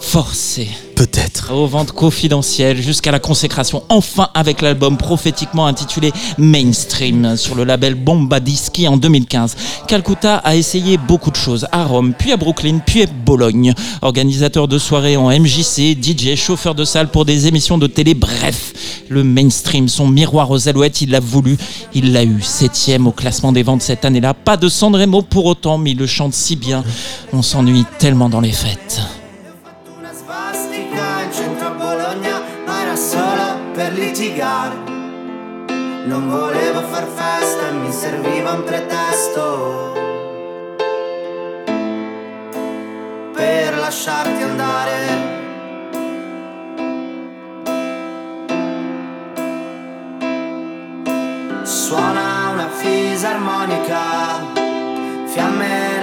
Forcé. 0.00 0.68
Peut-être. 1.04 1.52
Aux 1.52 1.66
ventes 1.66 1.92
confidentielles 1.92 2.80
jusqu'à 2.80 3.12
la 3.12 3.18
consécration, 3.18 3.82
enfin 3.90 4.30
avec 4.32 4.62
l'album 4.62 4.96
prophétiquement 4.96 5.66
intitulé 5.66 6.12
Mainstream 6.38 7.36
sur 7.36 7.54
le 7.54 7.64
label 7.64 7.94
Bomba 7.94 8.40
Dischi 8.40 8.88
en 8.88 8.96
2015. 8.96 9.54
Calcutta 9.86 10.36
a 10.36 10.56
essayé 10.56 10.96
beaucoup 10.96 11.30
de 11.30 11.36
choses 11.36 11.66
à 11.72 11.84
Rome, 11.84 12.14
puis 12.18 12.32
à 12.32 12.38
Brooklyn, 12.38 12.78
puis 12.78 13.02
à 13.02 13.06
Bologne. 13.06 13.74
Organisateur 14.00 14.66
de 14.66 14.78
soirées 14.78 15.18
en 15.18 15.28
MJC, 15.28 15.94
DJ, 16.02 16.36
chauffeur 16.36 16.74
de 16.74 16.86
salle 16.86 17.08
pour 17.08 17.26
des 17.26 17.48
émissions 17.48 17.76
de 17.76 17.86
télé, 17.86 18.14
bref, 18.14 19.04
le 19.10 19.24
mainstream, 19.24 19.90
son 19.90 20.08
miroir 20.08 20.50
aux 20.50 20.70
alouettes, 20.70 21.02
il 21.02 21.10
l'a 21.10 21.20
voulu, 21.20 21.58
il 21.92 22.14
l'a 22.14 22.24
eu. 22.24 22.40
Septième 22.40 23.06
au 23.06 23.12
classement 23.12 23.52
des 23.52 23.62
ventes 23.62 23.82
cette 23.82 24.06
année-là. 24.06 24.32
Pas 24.32 24.56
de 24.56 24.70
Sanremo 24.70 25.20
pour 25.20 25.44
autant, 25.44 25.76
mais 25.76 25.90
il 25.90 25.98
le 25.98 26.06
chante 26.06 26.32
si 26.32 26.56
bien. 26.56 26.82
On 27.34 27.42
s'ennuie 27.42 27.84
tellement 27.98 28.30
dans 28.30 28.40
les 28.40 28.52
fêtes. 28.52 29.02
Litigare. 34.34 34.74
Non 36.06 36.28
volevo 36.28 36.80
far 36.80 37.06
festa 37.06 37.68
e 37.68 37.72
mi 37.72 37.92
serviva 37.92 38.52
un 38.52 38.64
pretesto 38.64 39.92
per 43.32 43.78
lasciarti 43.78 44.42
andare. 44.42 45.32
Suona 51.62 52.50
una 52.52 52.68
fisarmonica, 52.68 54.02
fiamme 55.26 55.93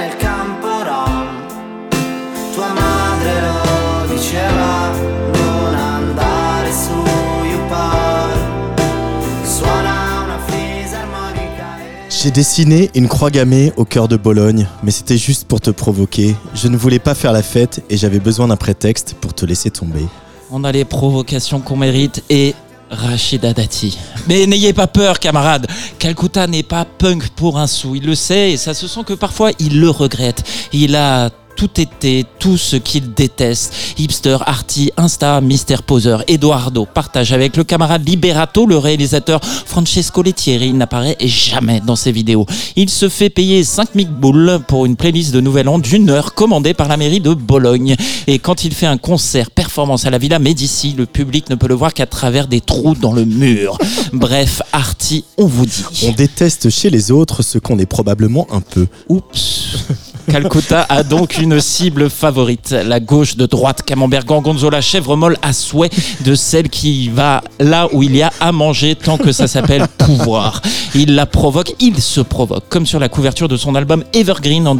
J'ai 12.23 12.29
dessiné 12.29 12.91
une 12.93 13.07
croix 13.07 13.31
gammée 13.31 13.73
au 13.77 13.83
cœur 13.83 14.07
de 14.07 14.15
Bologne, 14.15 14.67
mais 14.83 14.91
c'était 14.91 15.17
juste 15.17 15.47
pour 15.47 15.59
te 15.59 15.71
provoquer. 15.71 16.35
Je 16.53 16.67
ne 16.67 16.77
voulais 16.77 16.99
pas 16.99 17.15
faire 17.15 17.31
la 17.31 17.41
fête 17.41 17.83
et 17.89 17.97
j'avais 17.97 18.19
besoin 18.19 18.47
d'un 18.47 18.57
prétexte 18.57 19.15
pour 19.19 19.33
te 19.33 19.43
laisser 19.43 19.71
tomber. 19.71 20.05
On 20.51 20.63
a 20.63 20.71
les 20.71 20.85
provocations 20.85 21.61
qu'on 21.61 21.77
mérite 21.77 22.23
et 22.29 22.53
Rachida 22.91 23.53
Dati. 23.53 23.97
Mais 24.27 24.45
n'ayez 24.45 24.71
pas 24.71 24.85
peur, 24.85 25.17
camarades. 25.17 25.65
Calcutta 25.97 26.45
n'est 26.45 26.61
pas 26.61 26.85
punk 26.85 27.27
pour 27.29 27.57
un 27.57 27.65
sou. 27.65 27.95
Il 27.95 28.05
le 28.05 28.13
sait 28.13 28.51
et 28.51 28.57
ça 28.57 28.75
se 28.75 28.87
sent 28.87 29.01
que 29.03 29.13
parfois 29.13 29.49
il 29.57 29.79
le 29.79 29.89
regrette. 29.89 30.43
Il 30.73 30.95
a 30.95 31.31
tout 31.61 31.79
été 31.79 32.25
tout 32.39 32.57
ce 32.57 32.75
qu'il 32.75 33.13
déteste. 33.13 33.71
Hipster, 33.99 34.37
arty, 34.47 34.91
insta, 34.97 35.39
mystère 35.41 35.83
poseur. 35.83 36.23
Eduardo 36.27 36.87
partage 36.91 37.33
avec 37.33 37.55
le 37.55 37.63
camarade 37.63 38.07
Liberato, 38.09 38.65
le 38.65 38.79
réalisateur 38.79 39.39
Francesco 39.43 40.23
Lettieri. 40.23 40.69
Il 40.69 40.77
n'apparaît 40.77 41.17
jamais 41.19 41.79
dans 41.79 41.95
ses 41.95 42.11
vidéos. 42.11 42.47
Il 42.75 42.89
se 42.89 43.09
fait 43.09 43.29
payer 43.29 43.63
5000 43.63 44.09
boules 44.09 44.59
pour 44.67 44.87
une 44.87 44.95
playlist 44.95 45.35
de 45.35 45.39
Nouvel 45.39 45.69
An 45.69 45.77
d'une 45.77 46.09
heure 46.09 46.33
commandée 46.33 46.73
par 46.73 46.87
la 46.87 46.97
mairie 46.97 47.19
de 47.19 47.35
Bologne. 47.35 47.95
Et 48.25 48.39
quand 48.39 48.63
il 48.63 48.73
fait 48.73 48.87
un 48.87 48.97
concert 48.97 49.51
performance 49.51 50.07
à 50.07 50.09
la 50.09 50.17
Villa 50.17 50.39
Médici, 50.39 50.95
le 50.97 51.05
public 51.05 51.47
ne 51.51 51.55
peut 51.55 51.67
le 51.67 51.75
voir 51.75 51.93
qu'à 51.93 52.07
travers 52.07 52.47
des 52.47 52.61
trous 52.61 52.95
dans 52.95 53.13
le 53.13 53.25
mur. 53.25 53.77
Bref, 54.13 54.63
Arty, 54.73 55.25
on 55.37 55.45
vous 55.45 55.67
dit. 55.67 56.07
On 56.07 56.11
déteste 56.11 56.71
chez 56.71 56.89
les 56.89 57.11
autres 57.11 57.43
ce 57.43 57.59
qu'on 57.59 57.77
est 57.77 57.85
probablement 57.85 58.47
un 58.49 58.61
peu. 58.61 58.87
Oups. 59.09 59.77
Calcutta 60.31 60.85
a 60.87 61.03
donc 61.03 61.39
une 61.39 61.59
cible 61.59 62.09
favorite, 62.09 62.71
la 62.71 63.01
gauche 63.01 63.35
de 63.35 63.45
droite, 63.45 63.81
Camembert 63.85 64.23
Gorgonzola, 64.23 64.79
chèvre 64.79 65.17
molle 65.17 65.37
à 65.41 65.51
souhait 65.51 65.89
de 66.23 66.35
celle 66.35 66.69
qui 66.69 67.09
va 67.09 67.43
là 67.59 67.89
où 67.91 68.01
il 68.01 68.15
y 68.15 68.21
a 68.21 68.31
à 68.39 68.53
manger 68.53 68.95
tant 68.95 69.17
que 69.17 69.33
ça 69.33 69.47
s'appelle 69.47 69.85
pouvoir. 69.97 70.61
Il 70.95 71.15
la 71.15 71.25
provoque, 71.25 71.73
il 71.81 72.01
se 72.01 72.21
provoque, 72.21 72.63
comme 72.69 72.85
sur 72.85 72.97
la 72.97 73.09
couverture 73.09 73.49
de 73.49 73.57
son 73.57 73.75
album 73.75 74.05
Evergreen 74.13 74.69
en, 74.69 74.77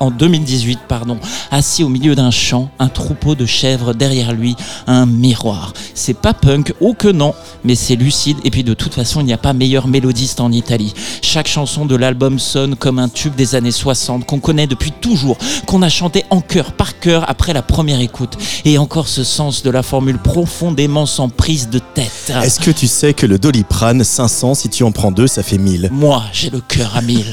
en 0.00 0.10
2018, 0.10 0.80
pardon. 0.86 1.16
Assis 1.50 1.82
au 1.82 1.88
milieu 1.88 2.14
d'un 2.14 2.30
champ, 2.30 2.70
un 2.78 2.88
troupeau 2.88 3.34
de 3.34 3.46
chèvres 3.46 3.94
derrière 3.94 4.34
lui, 4.34 4.54
un 4.86 5.06
miroir. 5.06 5.72
C'est 5.94 6.18
pas 6.18 6.34
punk, 6.34 6.74
oh 6.80 6.92
que 6.92 7.08
non, 7.08 7.34
mais 7.64 7.74
c'est 7.74 7.96
lucide 7.96 8.36
et 8.44 8.50
puis 8.50 8.64
de 8.64 8.74
toute 8.74 8.92
façon 8.92 9.20
il 9.20 9.24
n'y 9.24 9.32
a 9.32 9.38
pas 9.38 9.54
meilleur 9.54 9.88
mélodiste 9.88 10.40
en 10.40 10.52
Italie. 10.52 10.92
Chaque 11.22 11.48
chanson 11.48 11.86
de 11.86 11.96
l'album 11.96 12.38
sonne 12.38 12.76
comme 12.76 12.98
un 12.98 13.08
tube 13.08 13.34
des 13.34 13.54
années 13.54 13.70
60 13.70 14.26
qu'on 14.26 14.40
connaît 14.40 14.66
depuis 14.66 14.89
toujours, 14.90 15.38
qu'on 15.66 15.82
a 15.82 15.88
chanté 15.88 16.24
en 16.30 16.40
chœur 16.40 16.72
par 16.72 16.98
cœur 16.98 17.28
après 17.28 17.52
la 17.52 17.62
première 17.62 18.00
écoute. 18.00 18.36
Et 18.64 18.78
encore 18.78 19.08
ce 19.08 19.24
sens 19.24 19.62
de 19.62 19.70
la 19.70 19.82
formule 19.82 20.18
profondément 20.18 21.06
sans 21.06 21.28
prise 21.28 21.68
de 21.68 21.78
tête. 21.78 22.32
Est-ce 22.42 22.60
que 22.60 22.70
tu 22.70 22.86
sais 22.86 23.14
que 23.14 23.26
le 23.26 23.38
Doliprane 23.38 24.04
500, 24.04 24.54
si 24.54 24.68
tu 24.68 24.84
en 24.84 24.92
prends 24.92 25.12
deux, 25.12 25.26
ça 25.26 25.42
fait 25.42 25.58
1000 25.58 25.90
Moi, 25.92 26.22
j'ai 26.32 26.50
le 26.50 26.60
cœur 26.60 26.96
à 26.96 27.02
mille. 27.02 27.32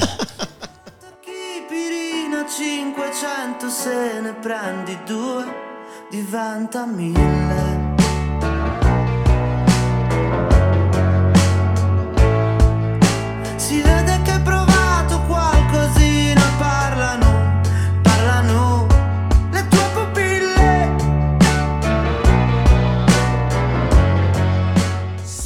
Pirina 1.68 2.44
500 2.48 3.70
se 3.70 4.22
ne 4.22 4.32
prendi 4.42 4.96
due 5.06 5.46
diventa 6.10 6.86
mille. 6.86 7.37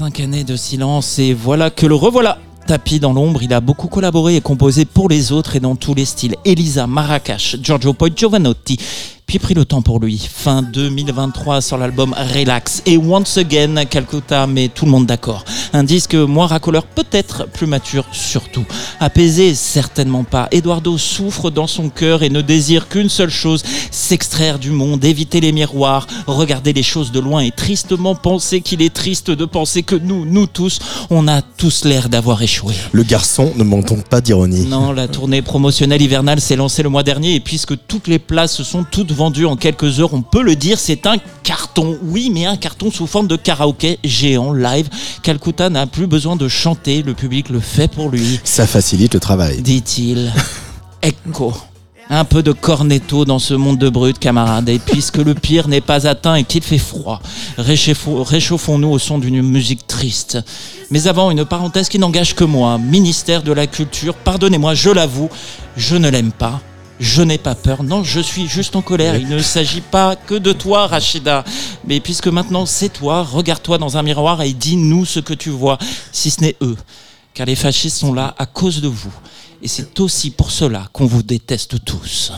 Cinq 0.03 0.19
années 0.19 0.43
de 0.43 0.57
silence 0.57 1.21
et 1.21 1.33
voilà 1.33 1.71
que 1.71 1.87
le 1.87 1.95
revoilà. 1.95 2.39
Tapis 2.67 2.99
dans 2.99 3.13
l'ombre, 3.13 3.41
il 3.45 3.53
a 3.55 3.61
beaucoup 3.61 3.87
collaboré 3.87 4.35
et 4.35 4.41
composé 4.41 4.85
pour 4.85 5.09
les 5.09 5.31
autres 5.31 5.55
et 5.55 5.61
dans 5.61 5.77
tous 5.77 5.95
les 5.95 6.05
styles. 6.05 6.35
Elisa, 6.45 6.89
Marrakech, 6.89 7.59
Giorgio 7.63 7.93
Poi 7.93 8.09
Giovanotti. 8.13 8.81
Puis 9.27 9.39
pris 9.39 9.55
le 9.55 9.65
temps 9.65 9.83
pour 9.83 9.99
lui. 9.99 10.19
Fin 10.33 10.63
2023 10.63 11.61
sur 11.63 11.79
l'album 11.79 12.15
Relax. 12.35 12.83
Et 12.87 12.99
Once 12.99 13.39
Again, 13.39 13.85
Calcutta 13.87 14.47
met 14.47 14.69
tout 14.69 14.85
le 14.85 14.91
monde 14.91 15.07
d'accord. 15.07 15.45
Un 15.73 15.85
disque 15.85 16.15
moins 16.15 16.47
racoleur, 16.47 16.85
peut-être 16.85 17.49
plus 17.49 17.67
mature 17.67 18.05
surtout. 18.13 18.65
Apaisé, 19.01 19.55
certainement 19.55 20.25
pas. 20.25 20.49
Eduardo 20.51 20.99
souffre 20.99 21.51
dans 21.51 21.67
son 21.67 21.89
cœur 21.89 22.23
et 22.23 22.29
ne 22.29 22.43
désire 22.43 22.89
qu'une 22.89 23.09
seule 23.09 23.31
chose, 23.31 23.63
s'extraire 23.91 24.59
du 24.59 24.71
monde, 24.71 25.05
éviter 25.05 25.41
les 25.41 25.53
miroirs, 25.53 26.07
regarder 26.27 26.73
les 26.73 26.83
choses 26.83 27.11
de 27.11 27.21
loin 27.21 27.41
et 27.41 27.51
tristement 27.51 28.15
penser 28.15 28.61
qu'il 28.61 28.83
est 28.83 28.93
triste 28.93 29.31
de 29.31 29.45
penser 29.45 29.83
que 29.83 29.97
nous, 29.97 30.27
nous 30.27 30.47
tous, 30.47 30.79
on 31.11 31.27
a 31.29 31.41
tous 31.43 31.85
l'air 31.85 32.09
d'avoir 32.09 32.43
échoué. 32.43 32.75
Le 32.93 33.03
garçon 33.03 33.53
ne 33.57 33.65
donc 33.83 34.09
pas 34.09 34.21
d'ironie. 34.21 34.67
Non, 34.67 34.93
la 34.93 35.09
tournée 35.09 35.43
promotionnelle 35.43 36.03
hivernale 36.03 36.41
s'est 36.41 36.57
lancée 36.57 36.83
le 36.83 36.89
mois 36.89 37.03
dernier 37.03 37.35
et 37.37 37.41
puisque 37.41 37.75
toutes 37.87 38.09
les 38.09 38.19
places 38.19 38.63
sont 38.63 38.85
toutes 38.85 39.12
vendues 39.13 39.47
en 39.47 39.57
quelques 39.57 40.01
heures, 40.01 40.13
on 40.15 40.23
peut 40.23 40.43
le 40.43 40.57
dire, 40.57 40.79
c'est 40.79 41.07
un 41.07 41.17
carton. 41.43 41.97
Oui, 42.03 42.31
mais 42.33 42.47
un 42.47 42.57
carton 42.57 42.91
sous 42.91 43.07
forme 43.07 43.27
de 43.29 43.37
karaoké 43.37 43.99
géant 44.05 44.53
live. 44.53 44.89
Calcutta 45.23 45.71
n'a 45.71 45.87
plus 45.87 46.07
besoin 46.07 46.37
de 46.37 46.49
chanter, 46.49 47.03
le 47.03 47.15
public 47.15 47.49
le 47.49 47.61
fait 47.61 47.91
pour 47.91 48.09
lui, 48.11 48.41
Ça 48.45 48.67
facilite 48.67 49.15
le 49.15 49.21
travail. 49.21 49.63
dit-il. 49.63 50.33
Echo. 51.03 51.53
Un 52.11 52.25
peu 52.25 52.43
de 52.43 52.53
cornetto 52.53 53.25
dans 53.25 53.39
ce 53.39 53.55
monde 53.55 53.79
de 53.79 53.89
brut, 53.89 54.19
camarades. 54.19 54.69
Et 54.69 54.79
puisque 54.79 55.17
le 55.17 55.35
pire 55.35 55.67
n'est 55.69 55.81
pas 55.81 56.07
atteint 56.07 56.35
et 56.35 56.45
qu'il 56.45 56.63
fait 56.63 56.77
froid, 56.77 57.23
réchauffons- 57.57 58.23
réchauffons-nous 58.23 58.89
au 58.91 58.99
son 58.99 59.19
d'une 59.19 59.41
musique 59.41 59.87
triste. 59.87 60.39
Mais 60.91 61.07
avant, 61.07 61.31
une 61.31 61.45
parenthèse 61.47 61.89
qui 61.89 61.99
n'engage 61.99 62.35
que 62.35 62.45
moi. 62.45 62.77
Ministère 62.77 63.43
de 63.43 63.53
la 63.53 63.67
Culture, 63.67 64.15
pardonnez-moi, 64.15 64.75
je 64.75 64.91
l'avoue, 64.91 65.31
je 65.77 65.97
ne 65.97 66.11
l'aime 66.11 66.33
pas. 66.33 66.61
Je 67.01 67.23
n'ai 67.23 67.39
pas 67.39 67.55
peur. 67.55 67.83
Non, 67.83 68.05
je 68.05 68.21
suis 68.21 68.47
juste 68.47 68.77
en 68.77 68.83
colère. 68.83 69.17
Il 69.17 69.29
ne 69.29 69.41
s'agit 69.41 69.81
pas 69.81 70.17
que 70.17 70.35
de 70.35 70.53
toi, 70.53 70.87
Rachida. 70.87 71.45
Mais 71.87 72.01
puisque 72.01 72.29
maintenant 72.29 72.67
c'est 72.67 72.91
toi, 72.91 73.23
regarde-toi 73.23 73.79
dans 73.79 73.97
un 73.97 74.03
miroir 74.03 74.43
et 74.43 74.53
dis-nous 74.53 75.05
ce 75.05 75.21
que 75.21 75.35
tu 75.35 75.51
vois, 75.51 75.79
si 76.13 76.31
ce 76.31 76.41
n'est 76.41 76.57
eux. 76.61 76.77
Car 77.35 77.47
les 77.47 77.57
fascistes 77.57 77.99
sont 77.99 78.13
là 78.13 78.35
à 78.39 78.47
cause 78.47 78.81
de 78.81 78.89
vous. 78.89 79.13
Et 79.63 79.69
c'est 79.69 79.99
aussi 80.01 80.31
pour 80.31 80.51
cela 80.51 80.89
qu'on 80.93 81.07
vous 81.07 81.23
déteste 81.23 81.85
tous. 81.85 82.33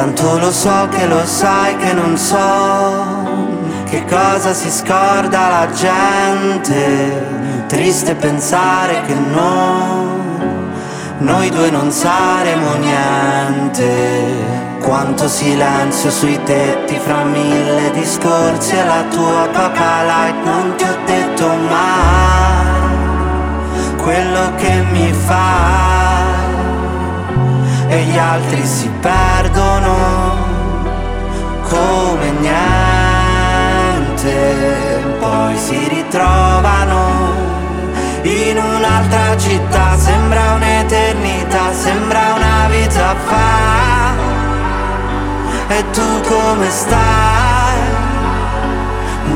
Tanto 0.00 0.38
lo 0.38 0.50
so 0.50 0.88
che 0.88 1.04
lo 1.04 1.26
sai 1.26 1.76
che 1.76 1.92
non 1.92 2.16
so 2.16 2.32
che 3.84 4.02
cosa 4.06 4.54
si 4.54 4.70
scorda 4.70 5.48
la 5.48 5.68
gente. 5.74 7.66
Triste 7.66 8.14
pensare 8.14 9.02
che 9.02 9.12
noi, 9.12 10.48
noi 11.18 11.50
due 11.50 11.68
non 11.68 11.92
saremo 11.92 12.76
niente. 12.76 14.78
Quanto 14.80 15.28
silenzio 15.28 16.10
sui 16.10 16.42
tetti 16.44 16.98
fra 16.98 17.22
mille 17.24 17.90
discorsi 17.90 18.76
e 18.76 18.84
la 18.86 19.04
tua 19.10 19.50
light 19.52 20.44
non 20.44 20.76
ti 20.76 20.84
ho 20.84 20.96
detto 21.04 21.46
mai 21.68 22.78
quello 23.98 24.54
che 24.56 24.82
mi 24.92 25.12
fai 25.12 25.99
e 27.90 28.04
gli 28.04 28.16
altri 28.16 28.64
si 28.64 28.88
perdono 29.00 30.38
come 31.62 32.30
niente, 32.38 34.28
poi 35.18 35.56
si 35.56 35.88
ritrovano 35.88 37.32
in 38.22 38.56
un'altra 38.58 39.36
città, 39.36 39.96
sembra 39.96 40.52
un'eternità, 40.52 41.72
sembra 41.72 42.34
una 42.36 42.68
vita 42.68 43.16
fa. 43.26 44.14
E 45.66 45.90
tu 45.90 46.20
come 46.28 46.70
stai? 46.70 47.78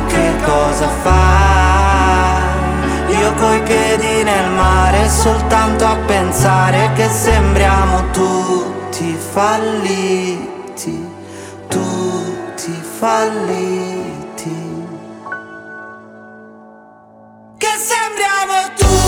Che 0.07 0.33
cosa 0.45 0.89
fai? 1.03 2.43
Io 3.19 3.33
coi 3.35 3.61
piedi 3.63 4.14
nel 4.25 4.51
mare 4.51 5.09
soltanto 5.09 5.85
a 5.85 5.97
pensare 6.07 6.93
che 6.95 7.09
sembriamo 7.09 8.11
tutti 8.11 9.15
falliti, 9.15 11.09
tutti 11.69 12.73
falliti. 12.99 14.63
Che 17.59 17.73
sembriamo 17.79 18.73
tutti 18.75 19.04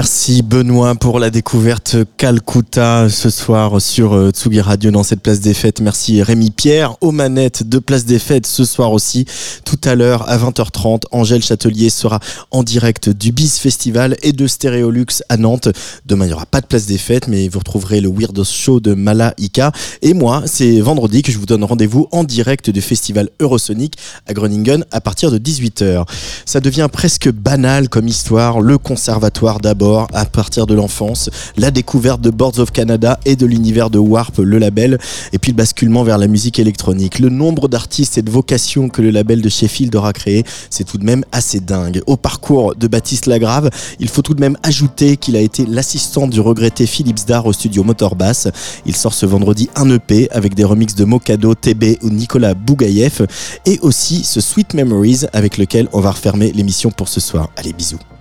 Merci 0.00 0.42
Benoît 0.42 0.94
pour 0.94 1.18
la 1.18 1.28
découverte 1.28 1.96
Calcutta 2.18 3.08
ce 3.08 3.30
soir 3.30 3.80
sur 3.82 4.12
euh, 4.12 4.30
Tsugi 4.30 4.60
Radio 4.60 4.92
dans 4.92 5.02
cette 5.02 5.20
place 5.20 5.40
des 5.40 5.54
fêtes. 5.54 5.80
Merci 5.80 6.22
Rémi 6.22 6.52
Pierre 6.52 6.94
aux 7.00 7.10
manettes 7.10 7.68
de 7.68 7.80
place 7.80 8.04
des 8.04 8.20
fêtes 8.20 8.46
ce 8.46 8.64
soir 8.64 8.92
aussi. 8.92 9.24
Tout 9.64 9.80
à 9.82 9.96
l'heure 9.96 10.28
à 10.28 10.38
20h30, 10.38 11.02
Angèle 11.10 11.42
Châtelier 11.42 11.90
sera 11.90 12.20
en 12.52 12.62
direct 12.62 13.08
du 13.08 13.32
Bis 13.32 13.58
Festival 13.58 14.16
et 14.22 14.32
de 14.32 14.46
Stéréolux 14.46 15.24
à 15.28 15.36
Nantes. 15.36 15.68
Demain 16.06 16.26
il 16.26 16.28
n'y 16.28 16.34
aura 16.34 16.46
pas 16.46 16.60
de 16.60 16.66
place 16.66 16.86
des 16.86 16.96
fêtes 16.96 17.26
mais 17.26 17.48
vous 17.48 17.58
retrouverez 17.58 18.00
le 18.00 18.08
Weird 18.08 18.40
Show 18.44 18.78
de 18.78 18.94
Malaika. 18.94 19.72
Et 20.02 20.14
moi 20.14 20.44
c'est 20.46 20.80
vendredi 20.80 21.22
que 21.22 21.32
je 21.32 21.38
vous 21.38 21.46
donne 21.46 21.64
rendez-vous 21.64 22.06
en 22.12 22.22
direct 22.22 22.70
du 22.70 22.82
festival 22.82 23.30
Eurosonic 23.40 23.96
à 24.28 24.32
Groningen 24.32 24.84
à 24.92 25.00
partir 25.00 25.32
de 25.32 25.38
18h. 25.38 26.04
Ça 26.46 26.60
devient 26.60 26.86
presque 26.92 27.32
banal 27.32 27.88
comme 27.88 28.06
histoire. 28.06 28.60
Le 28.60 28.78
conservatoire 28.78 29.58
d'abord 29.58 29.87
à 29.96 30.24
partir 30.24 30.66
de 30.66 30.74
l'enfance, 30.74 31.30
la 31.56 31.70
découverte 31.70 32.20
de 32.20 32.30
Boards 32.30 32.58
of 32.58 32.72
Canada 32.72 33.18
et 33.24 33.36
de 33.36 33.46
l'univers 33.46 33.90
de 33.90 33.98
Warp, 33.98 34.38
le 34.38 34.58
label, 34.58 34.98
et 35.32 35.38
puis 35.38 35.52
le 35.52 35.56
basculement 35.56 36.02
vers 36.02 36.18
la 36.18 36.26
musique 36.26 36.58
électronique. 36.58 37.18
Le 37.18 37.28
nombre 37.28 37.68
d'artistes 37.68 38.18
et 38.18 38.22
de 38.22 38.30
vocations 38.30 38.88
que 38.88 39.02
le 39.02 39.10
label 39.10 39.40
de 39.40 39.48
Sheffield 39.48 39.94
aura 39.96 40.12
créé, 40.12 40.44
c'est 40.70 40.84
tout 40.84 40.98
de 40.98 41.04
même 41.04 41.24
assez 41.32 41.60
dingue. 41.60 42.02
Au 42.06 42.16
parcours 42.16 42.74
de 42.74 42.86
Baptiste 42.86 43.26
Lagrave, 43.26 43.70
il 43.98 44.08
faut 44.08 44.22
tout 44.22 44.34
de 44.34 44.40
même 44.40 44.56
ajouter 44.62 45.16
qu'il 45.16 45.36
a 45.36 45.40
été 45.40 45.64
l'assistant 45.66 46.26
du 46.26 46.40
regretté 46.40 46.86
Philips 46.86 47.26
Dar 47.26 47.46
au 47.46 47.52
studio 47.52 47.82
Motorbass. 47.82 48.48
Il 48.86 48.94
sort 48.94 49.14
ce 49.14 49.26
vendredi 49.26 49.70
un 49.76 49.88
EP 49.90 50.28
avec 50.30 50.54
des 50.54 50.64
remixes 50.64 50.94
de 50.94 51.04
Mokado, 51.04 51.54
TB 51.54 51.98
ou 52.02 52.10
Nicolas 52.10 52.54
Bougaïev 52.54 53.26
et 53.66 53.78
aussi 53.80 54.24
ce 54.24 54.40
Sweet 54.40 54.74
Memories 54.74 55.22
avec 55.32 55.58
lequel 55.58 55.88
on 55.92 56.00
va 56.00 56.10
refermer 56.10 56.52
l'émission 56.52 56.90
pour 56.90 57.08
ce 57.08 57.20
soir. 57.20 57.50
Allez, 57.56 57.72
bisous. 57.72 58.17